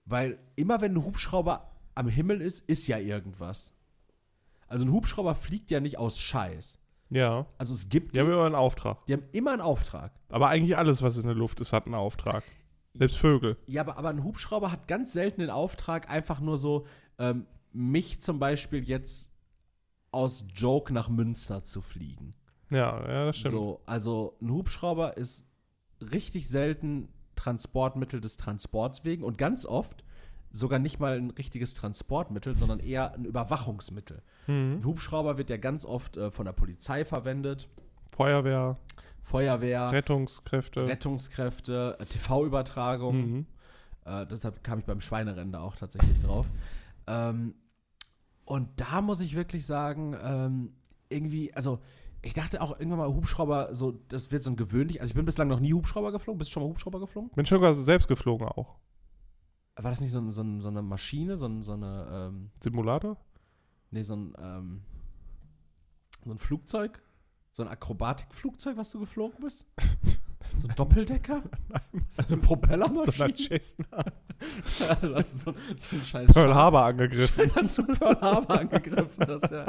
[0.04, 3.72] Weil immer wenn ein Hubschrauber am Himmel ist, ist ja irgendwas.
[4.66, 6.78] Also ein Hubschrauber fliegt ja nicht aus Scheiß.
[7.10, 7.46] Ja.
[7.58, 9.04] Also es gibt, Die haben immer einen Auftrag.
[9.06, 10.12] die haben immer einen Auftrag.
[10.28, 12.42] Aber eigentlich alles, was in der Luft ist, hat einen Auftrag.
[12.94, 13.56] Selbst Vögel.
[13.66, 16.86] Ja, aber, aber ein Hubschrauber hat ganz selten den Auftrag, einfach nur so,
[17.18, 19.30] ähm, mich zum Beispiel jetzt
[20.12, 22.32] aus Joke nach Münster zu fliegen.
[22.70, 23.52] Ja, ja, das stimmt.
[23.52, 25.44] So, also ein Hubschrauber ist
[26.00, 30.04] richtig selten Transportmittel des Transports wegen und ganz oft
[30.52, 34.22] sogar nicht mal ein richtiges Transportmittel, sondern eher ein Überwachungsmittel.
[34.46, 34.78] Mhm.
[34.80, 37.68] Ein Hubschrauber wird ja ganz oft äh, von der Polizei verwendet,
[38.14, 38.76] Feuerwehr,
[39.22, 40.86] Feuerwehr, Rettungskräfte.
[40.86, 43.16] Rettungskräfte, äh, TV-Übertragung.
[43.16, 43.46] mhm.
[44.04, 46.46] Äh, deshalb kam ich beim Schweinerennen da auch tatsächlich drauf.
[47.06, 47.54] Ähm,
[48.44, 50.72] und da muss ich wirklich sagen, ähm,
[51.08, 51.80] irgendwie, also
[52.22, 55.00] ich dachte auch irgendwann mal Hubschrauber, so, das wird so ein gewöhnlich.
[55.00, 56.38] Also ich bin bislang noch nie Hubschrauber geflogen.
[56.38, 57.30] Bist du schon mal Hubschrauber geflogen?
[57.30, 58.76] Bin schon quasi selbst geflogen auch.
[59.76, 62.50] War das nicht so, ein- so, ein- so eine Maschine, so, ein- so eine, ähm,
[62.62, 63.16] Simulator?
[63.90, 64.82] nee, so ein, ähm,
[66.24, 67.02] so ein Flugzeug?
[67.52, 69.66] So ein Akrobatikflugzeug, was du geflogen bist?
[70.58, 71.42] So ein Doppeldecker?
[72.10, 73.24] So eine So Propellermaschine?
[73.26, 74.04] eine Cessna.
[75.14, 77.50] also so, so ein scheiß Pearl Harbor angegriffen.
[77.54, 79.66] Dann zu Pearl Harbor angegriffen, das ist ja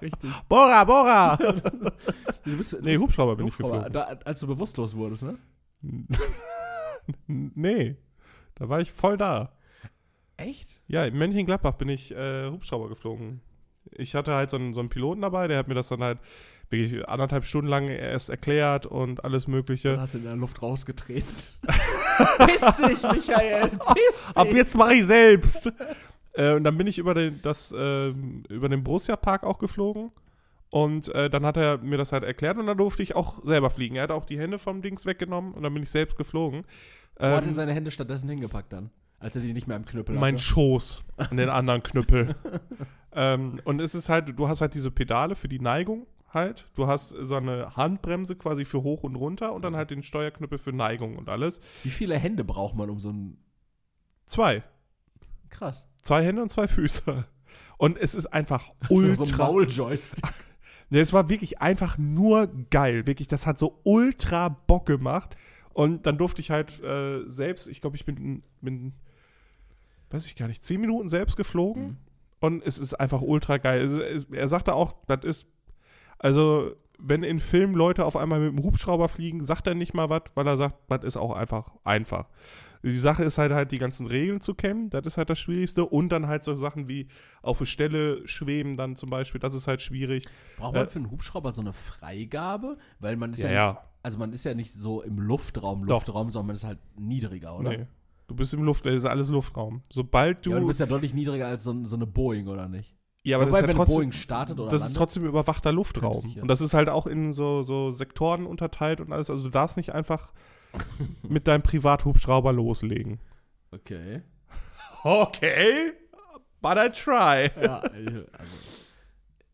[0.00, 0.30] richtig.
[0.48, 1.36] Bora, Bora!
[1.36, 3.92] Du bist, du nee, Hubschrauber bin ich Hubschrauber, geflogen.
[3.92, 5.38] da, als du bewusstlos wurdest, ne?
[7.26, 7.96] nee,
[8.54, 9.52] da war ich voll da.
[10.36, 10.80] Echt?
[10.88, 13.40] Ja, in Mönchengladbach bin ich äh, Hubschrauber geflogen.
[13.92, 16.18] Ich hatte halt so einen, so einen Piloten dabei, der hat mir das dann halt
[16.70, 20.00] wirklich anderthalb Stunden lang erst erklärt und alles Dann Mögliche.
[20.00, 21.32] hast du in der Luft rausgetreten.
[22.38, 23.68] Piss dich, Michael!
[23.68, 24.36] Piss dich!
[24.36, 25.72] Ab jetzt mache ich selbst!
[26.34, 30.10] äh, und dann bin ich über den, das, ähm, über den Borussia-Park auch geflogen.
[30.70, 33.70] Und äh, dann hat er mir das halt erklärt und dann durfte ich auch selber
[33.70, 33.96] fliegen.
[33.96, 36.64] Er hat auch die Hände vom Dings weggenommen und dann bin ich selbst geflogen.
[37.18, 38.90] Wo hat er Ähm, seine Hände stattdessen hingepackt dann?
[39.18, 40.42] Als er die nicht mehr im Knüppel mein hatte.
[40.44, 42.34] Schoß an den anderen Knüppel.
[43.14, 46.68] ähm, und es ist halt, du hast halt diese Pedale für die Neigung halt.
[46.74, 50.58] Du hast so eine Handbremse quasi für hoch und runter und dann halt den Steuerknüppel
[50.58, 51.60] für Neigung und alles.
[51.82, 53.38] Wie viele Hände braucht man um so ein.
[54.26, 54.62] Zwei.
[55.48, 55.88] Krass.
[56.02, 57.24] Zwei Hände und zwei Füße.
[57.78, 59.24] Und es ist einfach ultra.
[59.26, 60.24] so ein Mauljoystick.
[60.88, 63.08] Es war wirklich einfach nur geil.
[63.08, 65.36] Wirklich, das hat so ultra Bock gemacht.
[65.72, 68.92] Und dann durfte ich halt äh, selbst, ich glaube, ich bin, bin,
[70.10, 71.82] weiß ich gar nicht, zehn Minuten selbst geflogen.
[71.82, 71.96] Mhm.
[72.38, 73.84] Und es ist einfach ultra geil.
[73.84, 75.46] Es, es, er sagte auch, das ist,
[76.18, 80.08] also, wenn in Filmen Leute auf einmal mit dem Hubschrauber fliegen, sagt er nicht mal
[80.08, 82.26] was, weil er sagt, das ist auch einfach einfach.
[82.82, 85.84] Die Sache ist halt halt die ganzen Regeln zu kennen, das ist halt das Schwierigste.
[85.84, 87.08] Und dann halt so Sachen wie
[87.42, 90.24] auf eine Stelle schweben dann zum Beispiel, das ist halt schwierig.
[90.56, 92.78] Braucht man Äh, für einen Hubschrauber so eine Freigabe?
[93.00, 93.70] Weil man ist Ja, ja.
[93.72, 95.94] Nicht, also man ist ja nicht so im Luftraum, Doch.
[95.96, 97.70] Luftraum, sondern man ist halt niedriger, oder?
[97.70, 97.86] Nee.
[98.28, 99.82] Du bist im Luft, das ist alles Luftraum.
[99.90, 100.50] Sobald du.
[100.50, 102.95] Ja, du bist ja deutlich niedriger als so, so eine Boeing, oder nicht?
[103.26, 105.24] Ja, aber Wobei, das ist ja wenn trotzdem, Boeing startet oder das landet, ist trotzdem
[105.26, 106.26] überwachter Luftraum.
[106.26, 106.42] Ich, ja.
[106.42, 109.30] Und das ist halt auch in so, so Sektoren unterteilt und alles.
[109.30, 110.32] Also du darfst nicht einfach
[111.28, 113.18] mit deinem Privathubschrauber loslegen.
[113.72, 114.22] Okay.
[115.02, 115.92] Okay,
[116.60, 117.50] but I try.
[117.62, 118.20] Ja, also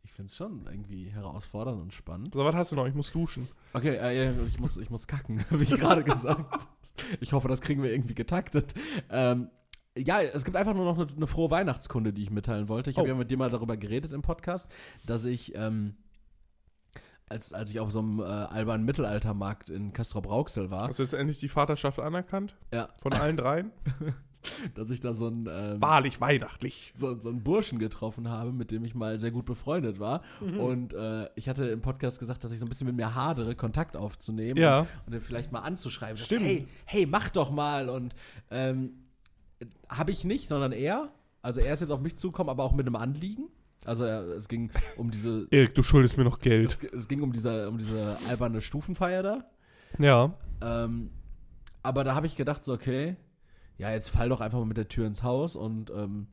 [0.03, 2.35] ich finde es schon irgendwie herausfordernd und spannend.
[2.35, 2.87] So, was hast du noch?
[2.87, 3.49] Ich muss duschen.
[3.73, 6.69] Okay, äh, ich, muss, ich muss kacken, wie gerade gesagt.
[7.21, 8.75] Ich hoffe, das kriegen wir irgendwie getaktet.
[9.11, 9.49] Ähm,
[9.97, 12.91] ja, es gibt einfach nur noch eine, eine frohe Weihnachtskunde, die ich mitteilen wollte.
[12.91, 13.11] Ich habe Oh.
[13.11, 14.71] ja mit dir mal darüber geredet im Podcast,
[15.07, 15.97] dass ich, ähm,
[17.29, 21.15] als, als ich auf so einem äh, albernen Mittelaltermarkt in Castrop-Rauxel war, Hast du jetzt
[21.15, 22.55] endlich die Vaterschaft anerkannt?
[22.73, 23.71] ja, Von allen dreien?
[24.75, 26.93] dass ich da so einen, ähm, Wahrlich weihnachtlich.
[26.97, 30.23] so, so einen Burschen getroffen habe, mit dem ich mal sehr gut befreundet war.
[30.41, 30.59] Mhm.
[30.59, 33.55] Und äh, ich hatte im Podcast gesagt, dass ich so ein bisschen mit mir hadere,
[33.55, 34.81] Kontakt aufzunehmen Ja.
[34.81, 36.17] und, und den vielleicht mal anzuschreiben.
[36.17, 36.45] dass, Stimmt.
[36.45, 37.89] Hey, hey, mach doch mal.
[37.89, 38.17] Und
[38.51, 39.02] ähm,
[39.89, 41.13] habe ich nicht, sondern er.
[41.43, 43.49] Also er ist jetzt auf mich zugekommen, aber auch mit einem Anliegen.
[43.85, 46.79] Also es ging um diese, Erik, du schuldest mir noch Geld.
[46.93, 49.45] es, es ging um diese, um diese alberne Stufenfeier da.
[49.99, 50.35] Ja.
[50.63, 51.11] Ähm,
[51.83, 53.17] aber da habe ich gedacht, so, okay,
[53.79, 56.29] ja, jetzt fall doch einfach mal mit der Tür ins Haus und ähm,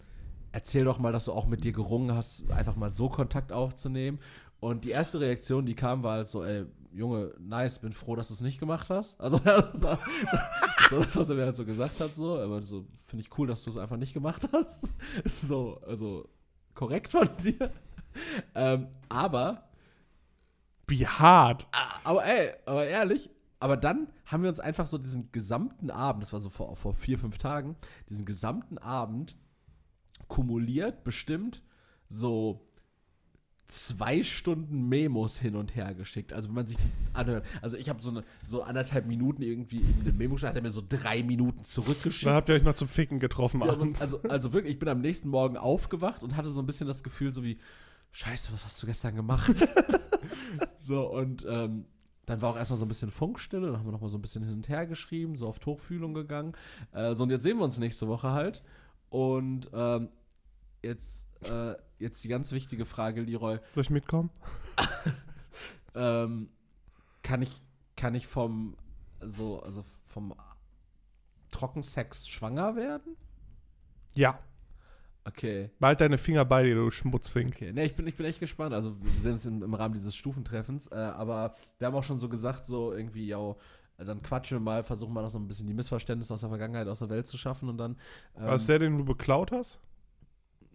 [0.52, 4.20] erzähl doch mal, dass du auch mit dir gerungen hast, einfach mal so Kontakt aufzunehmen.
[4.60, 8.30] Und die erste Reaktion, die kam, war halt so, ey, Junge, nice, bin froh, dass
[8.30, 9.20] du es nicht gemacht hast.
[9.20, 10.00] Also, das war
[10.90, 13.48] so, das, was er mir halt so gesagt hat, so, aber so, finde ich cool,
[13.48, 14.92] dass du es einfach nicht gemacht hast.
[15.26, 16.28] So, also,
[16.74, 17.72] korrekt von dir.
[18.56, 19.70] Ähm, aber
[20.88, 21.68] Wie hart.
[22.04, 23.30] aber ey, aber ehrlich,
[23.60, 26.94] aber dann haben wir uns einfach so diesen gesamten Abend, das war so vor, vor
[26.94, 27.76] vier, fünf Tagen,
[28.10, 29.36] diesen gesamten Abend
[30.28, 31.64] kumuliert, bestimmt
[32.10, 32.66] so
[33.70, 36.34] zwei Stunden Memos hin und her geschickt.
[36.34, 39.78] Also wenn man sich die anhört, also ich habe so eine so anderthalb Minuten irgendwie
[39.80, 42.26] in den Memo geschickt, hat er mir so drei Minuten zurückgeschickt.
[42.26, 44.02] Dann habt ihr euch noch zum Ficken getroffen Ja, abends.
[44.02, 47.04] also, also wirklich, ich bin am nächsten Morgen aufgewacht und hatte so ein bisschen das
[47.04, 47.60] Gefühl, so wie,
[48.12, 49.68] Scheiße, was hast du gestern gemacht?
[50.80, 51.86] so, und ähm,
[52.26, 54.44] Dann war auch erstmal so ein bisschen Funkstille, dann haben wir nochmal so ein bisschen
[54.44, 56.54] hin und her geschrieben, so auf Tuchfühlung gegangen.
[56.92, 58.64] Äh, so, und jetzt sehen wir uns nächste Woche halt.
[59.10, 60.10] Und ähm,
[60.84, 63.60] jetzt, äh, jetzt die ganz wichtige Frage, Leroy.
[63.74, 64.30] Soll ich mitkommen?
[65.96, 66.50] ähm,
[67.24, 67.62] kann ich,
[67.96, 68.76] kann ich vom,
[69.22, 70.34] so, also vom
[71.52, 73.16] Trockensex schwanger werden?
[74.14, 74.40] Ja.
[75.26, 75.70] Okay.
[75.80, 77.56] Bald deine Finger bei dir, du Schmutzfink.
[77.56, 78.74] Okay, ne, ich bin, ich bin echt gespannt.
[78.74, 80.88] Also, wir sehen uns im, im Rahmen dieses Stufentreffens.
[80.88, 83.56] Äh, aber wir haben auch schon so gesagt, so irgendwie, ja,
[83.98, 86.88] dann quatschen wir mal, versuchen mal noch so ein bisschen die Missverständnisse aus der Vergangenheit,
[86.88, 87.98] aus der Welt zu schaffen und dann.
[88.38, 89.82] Ähm, Was der, den du beklaut hast?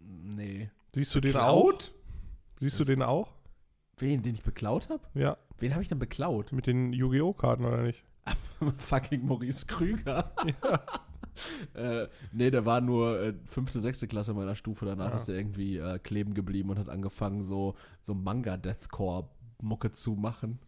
[0.05, 0.69] Nee.
[0.93, 1.73] Siehst du den auch?
[2.59, 3.33] Siehst du den auch?
[3.97, 5.01] Wen, den ich beklaut habe?
[5.13, 5.37] Ja.
[5.57, 6.51] Wen habe ich denn beklaut?
[6.51, 7.33] Mit den Yu-Gi-Oh!
[7.33, 8.03] Karten, oder nicht?
[8.77, 10.33] Fucking Maurice Krüger.
[10.63, 10.83] Ja.
[11.73, 14.85] äh, nee, der war nur äh, fünfte, sechste Klasse meiner Stufe.
[14.85, 15.15] Danach ja.
[15.15, 20.59] ist er irgendwie äh, kleben geblieben und hat angefangen, so, so Manga-Deathcore-Mucke zu machen.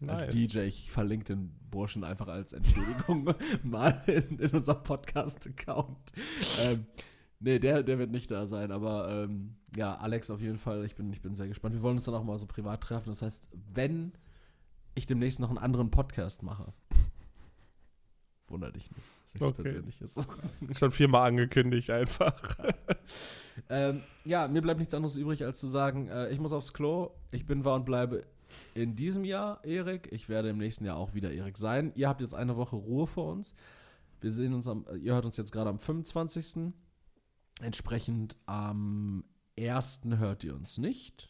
[0.00, 0.26] Nice.
[0.26, 0.60] Als DJ.
[0.60, 6.12] Ich verlinke den Burschen einfach als Entschädigung mal in, in unserem Podcast-Account.
[6.62, 6.86] Ähm,
[7.44, 10.84] nee, der, der wird nicht da sein, aber ähm, ja, Alex auf jeden Fall.
[10.84, 11.74] Ich bin, ich bin sehr gespannt.
[11.74, 13.10] Wir wollen uns dann auch mal so privat treffen.
[13.10, 14.12] Das heißt, wenn
[14.94, 16.72] ich demnächst noch einen anderen Podcast mache,
[18.48, 19.06] wunder dich nicht.
[19.24, 19.62] Das ist okay.
[19.62, 20.14] Persönliches.
[20.78, 22.58] Schon viermal angekündigt einfach.
[23.68, 27.10] ähm, ja, mir bleibt nichts anderes übrig, als zu sagen, äh, ich muss aufs Klo.
[27.32, 28.24] Ich bin, war und bleibe
[28.74, 30.08] in diesem Jahr Erik.
[30.12, 31.92] Ich werde im nächsten Jahr auch wieder Erik sein.
[31.94, 33.54] Ihr habt jetzt eine Woche Ruhe vor uns.
[34.20, 36.72] Wir sehen uns am, ihr hört uns jetzt gerade am 25.
[37.60, 39.24] Entsprechend am
[39.58, 40.02] 1.
[40.16, 41.28] hört ihr uns nicht.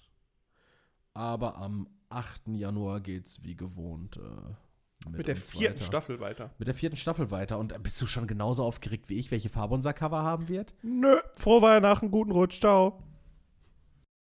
[1.13, 2.49] Aber am 8.
[2.49, 4.17] Januar geht's wie gewohnt.
[4.17, 5.87] Äh, mit, mit der vierten weiter.
[5.87, 6.51] Staffel weiter.
[6.59, 7.59] Mit der vierten Staffel weiter.
[7.59, 10.75] Und bist du schon genauso aufgeregt wie ich, welche Farbe unser Cover haben wird?
[10.83, 11.17] Nö.
[11.35, 13.03] Frohe Weihnachten, guten Rutsch, ciao.